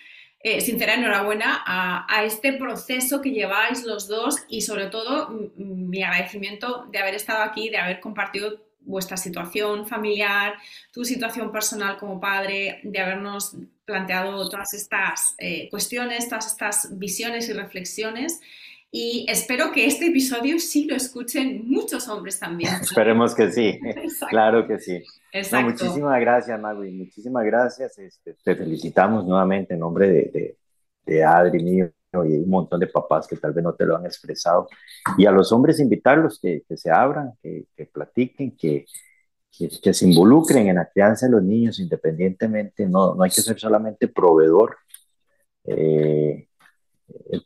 [0.43, 6.87] eh, sincera enhorabuena a, este proceso que lleváis los dos y sobre todo mi agradecimiento
[6.91, 10.55] de haber estado aquí, de haber compartido vuestra situación familiar,
[10.91, 17.47] tu situación personal como padre, de habernos planteado todas estas eh, cuestiones, todas estas visiones
[17.49, 18.41] y reflexiones.
[18.93, 22.73] Y espero que este episodio sí lo escuchen muchos hombres también.
[22.81, 23.79] Esperemos que sí,
[24.29, 25.01] claro que sí.
[25.63, 27.97] muchísimas gracias, Magui, muchísimas gracias.
[27.97, 30.57] Este, te felicitamos nuevamente en nombre de, de,
[31.05, 34.05] de Adri mío y un montón de papás que tal vez no te lo han
[34.05, 34.67] expresado.
[35.17, 38.85] Y a los hombres invitarlos que, que se abran, que, que platiquen, que,
[39.57, 43.57] que, se involucren en la crianza de los niños independientemente, no, no hay que ser
[43.57, 44.77] solamente proveedor.
[45.63, 46.47] Eh,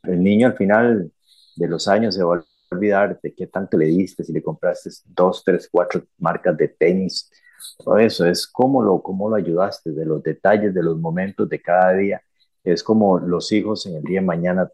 [0.04, 1.12] el, niño al final
[1.56, 4.90] de los años se va a olvidar de qué tanto le diste, si le compraste
[5.06, 7.30] dos, tres, cuatro marcas de tenis,
[7.78, 11.60] todo eso, es cómo lo, cómo lo ayudaste, de los detalles, de los momentos de
[11.60, 12.22] cada día
[12.66, 14.68] es como los hijos en el día de mañana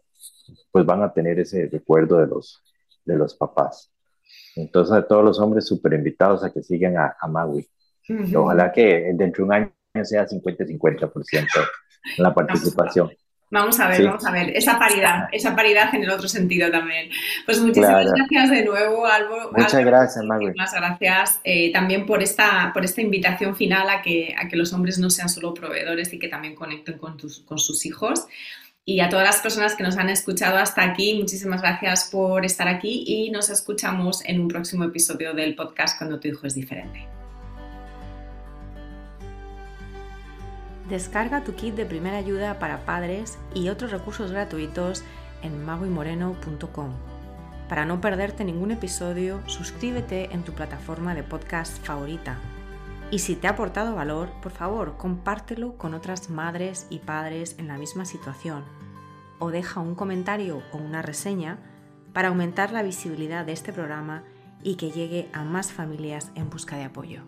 [0.71, 2.61] pues van a tener ese recuerdo de los,
[3.05, 3.91] de los papás.
[4.55, 7.67] Entonces a todos los hombres súper invitados a que sigan a, a Maui.
[8.35, 9.71] Ojalá que dentro de un año
[10.03, 11.47] sea 50-50%
[12.17, 13.11] la participación.
[13.53, 14.49] Vamos a ver, vamos a ver.
[14.57, 17.11] Esa paridad, esa paridad en el otro sentido también.
[17.45, 19.51] Pues muchísimas gracias de nuevo, Álvaro.
[19.55, 20.47] Muchas gracias, Magui.
[20.47, 24.73] Muchas gracias eh, también por esta, por esta invitación final a que, a que los
[24.73, 28.25] hombres no sean solo proveedores y que también conecten con, tus, con sus hijos.
[28.85, 32.67] Y a todas las personas que nos han escuchado hasta aquí, muchísimas gracias por estar
[32.67, 37.07] aquí y nos escuchamos en un próximo episodio del podcast Cuando tu hijo es diferente.
[40.93, 45.03] Descarga tu kit de primera ayuda para padres y otros recursos gratuitos
[45.41, 46.91] en maguimoreno.com.
[47.67, 52.37] Para no perderte ningún episodio, suscríbete en tu plataforma de podcast favorita.
[53.09, 57.67] Y si te ha aportado valor, por favor, compártelo con otras madres y padres en
[57.67, 58.63] la misma situación.
[59.39, 61.57] O deja un comentario o una reseña
[62.13, 64.21] para aumentar la visibilidad de este programa
[64.61, 67.23] y que llegue a más familias en busca de apoyo.